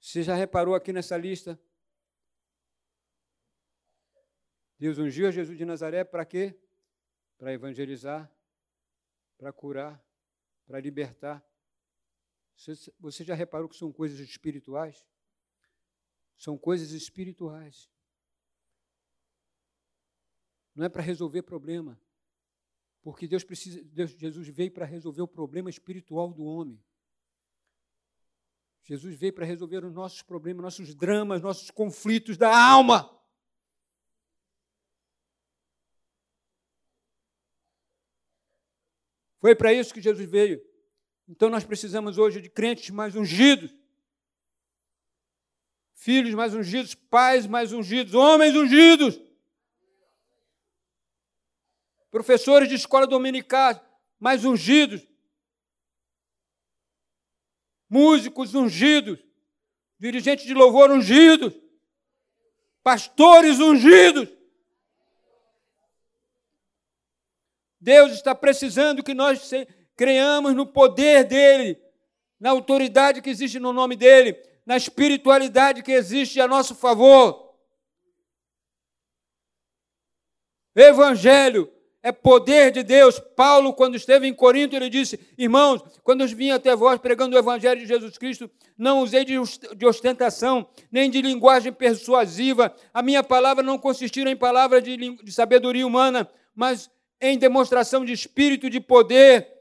Você 0.00 0.22
já 0.22 0.34
reparou 0.34 0.74
aqui 0.74 0.92
nessa 0.92 1.16
lista? 1.16 1.58
Deus 4.78 4.98
ungiu 4.98 5.30
Jesus 5.30 5.56
de 5.56 5.64
Nazaré 5.64 6.04
para 6.04 6.24
quê? 6.24 6.58
Para 7.36 7.52
evangelizar, 7.52 8.30
para 9.36 9.52
curar, 9.52 10.04
para 10.66 10.80
libertar. 10.80 11.47
Você 12.98 13.24
já 13.24 13.34
reparou 13.34 13.68
que 13.68 13.76
são 13.76 13.92
coisas 13.92 14.18
espirituais? 14.18 15.06
São 16.36 16.58
coisas 16.58 16.90
espirituais. 16.90 17.88
Não 20.74 20.84
é 20.84 20.88
para 20.88 21.02
resolver 21.02 21.42
problema. 21.42 22.00
Porque 23.00 23.28
Deus 23.28 23.44
precisa, 23.44 23.82
Deus, 23.84 24.10
Jesus 24.10 24.48
veio 24.48 24.72
para 24.72 24.84
resolver 24.84 25.22
o 25.22 25.28
problema 25.28 25.70
espiritual 25.70 26.32
do 26.32 26.44
homem. 26.44 26.82
Jesus 28.82 29.16
veio 29.16 29.32
para 29.32 29.44
resolver 29.44 29.84
os 29.84 29.94
nossos 29.94 30.22
problemas, 30.22 30.62
nossos 30.62 30.94
dramas, 30.94 31.42
nossos 31.42 31.70
conflitos 31.70 32.36
da 32.36 32.56
alma. 32.56 33.14
Foi 39.38 39.54
para 39.54 39.72
isso 39.72 39.94
que 39.94 40.00
Jesus 40.00 40.28
veio. 40.28 40.67
Então 41.28 41.50
nós 41.50 41.62
precisamos 41.62 42.16
hoje 42.16 42.40
de 42.40 42.48
crentes 42.48 42.88
mais 42.88 43.14
ungidos, 43.14 43.70
filhos 45.94 46.32
mais 46.32 46.54
ungidos, 46.54 46.94
pais 46.94 47.46
mais 47.46 47.70
ungidos, 47.70 48.14
homens 48.14 48.56
ungidos, 48.56 49.20
professores 52.10 52.68
de 52.68 52.76
escola 52.76 53.06
dominical 53.06 53.84
mais 54.18 54.44
ungidos, 54.44 55.06
músicos 57.90 58.54
ungidos, 58.54 59.22
dirigentes 59.98 60.46
de 60.46 60.54
louvor 60.54 60.90
ungidos, 60.90 61.52
pastores 62.82 63.58
ungidos. 63.58 64.28
Deus 67.78 68.12
está 68.12 68.34
precisando 68.34 69.04
que 69.04 69.14
nós 69.14 69.42
creamos 69.98 70.54
no 70.54 70.64
poder 70.64 71.24
dele, 71.24 71.76
na 72.38 72.50
autoridade 72.50 73.20
que 73.20 73.28
existe 73.28 73.58
no 73.58 73.72
nome 73.72 73.96
dele, 73.96 74.40
na 74.64 74.76
espiritualidade 74.76 75.82
que 75.82 75.90
existe 75.90 76.40
a 76.40 76.46
nosso 76.46 76.76
favor. 76.76 77.52
Evangelho 80.76 81.68
é 82.00 82.12
poder 82.12 82.70
de 82.70 82.84
Deus. 82.84 83.18
Paulo, 83.18 83.74
quando 83.74 83.96
esteve 83.96 84.28
em 84.28 84.32
Corinto, 84.32 84.76
ele 84.76 84.88
disse: 84.88 85.18
Irmãos, 85.36 85.82
quando 86.04 86.20
eu 86.20 86.28
vim 86.28 86.50
até 86.50 86.76
vós 86.76 87.00
pregando 87.00 87.34
o 87.34 87.38
Evangelho 87.38 87.80
de 87.80 87.86
Jesus 87.88 88.16
Cristo, 88.16 88.48
não 88.76 89.00
usei 89.00 89.24
de 89.24 89.84
ostentação, 89.84 90.68
nem 90.92 91.10
de 91.10 91.20
linguagem 91.20 91.72
persuasiva. 91.72 92.72
A 92.94 93.02
minha 93.02 93.24
palavra 93.24 93.64
não 93.64 93.76
consistiu 93.76 94.28
em 94.28 94.36
palavras 94.36 94.84
de 94.84 95.32
sabedoria 95.32 95.84
humana, 95.84 96.30
mas 96.54 96.88
em 97.20 97.36
demonstração 97.36 98.04
de 98.04 98.12
espírito 98.12 98.70
de 98.70 98.78
poder. 98.78 99.57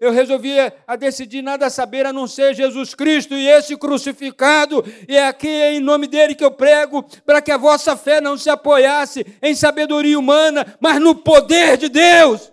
Eu 0.00 0.10
resolvi 0.10 0.54
a 0.86 0.96
decidir 0.96 1.42
nada 1.42 1.68
saber 1.68 2.06
a 2.06 2.12
não 2.12 2.26
ser 2.26 2.54
Jesus 2.54 2.94
Cristo 2.94 3.34
e 3.34 3.46
esse 3.46 3.76
crucificado, 3.76 4.82
e 5.06 5.14
é 5.14 5.28
aqui 5.28 5.46
em 5.46 5.78
nome 5.78 6.06
dele 6.06 6.34
que 6.34 6.42
eu 6.42 6.50
prego, 6.50 7.02
para 7.20 7.42
que 7.42 7.52
a 7.52 7.58
vossa 7.58 7.94
fé 7.94 8.18
não 8.18 8.38
se 8.38 8.48
apoiasse 8.48 9.26
em 9.42 9.54
sabedoria 9.54 10.18
humana, 10.18 10.74
mas 10.80 10.98
no 10.98 11.14
poder 11.14 11.76
de 11.76 11.90
Deus. 11.90 12.50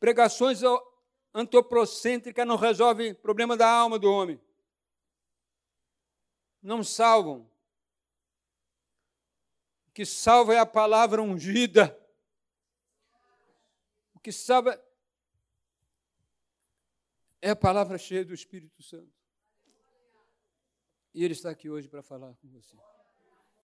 Pregações 0.00 0.62
antropocêntricas 1.32 2.44
não 2.44 2.56
resolvem 2.56 3.12
o 3.12 3.14
problema 3.14 3.56
da 3.56 3.70
alma 3.70 4.00
do 4.00 4.10
homem. 4.10 4.40
Não 6.60 6.82
salvam 6.82 7.48
que 9.94 10.04
salva 10.04 10.52
é 10.52 10.58
a 10.58 10.66
palavra 10.66 11.22
ungida. 11.22 11.96
O 14.12 14.18
que 14.18 14.32
salva 14.32 14.82
é 17.40 17.50
a 17.50 17.56
palavra 17.56 17.96
cheia 17.96 18.24
do 18.24 18.34
Espírito 18.34 18.82
Santo. 18.82 19.14
E 21.14 21.24
Ele 21.24 21.32
está 21.32 21.50
aqui 21.50 21.70
hoje 21.70 21.88
para 21.88 22.02
falar 22.02 22.34
com 22.34 22.48
você. 22.48 22.76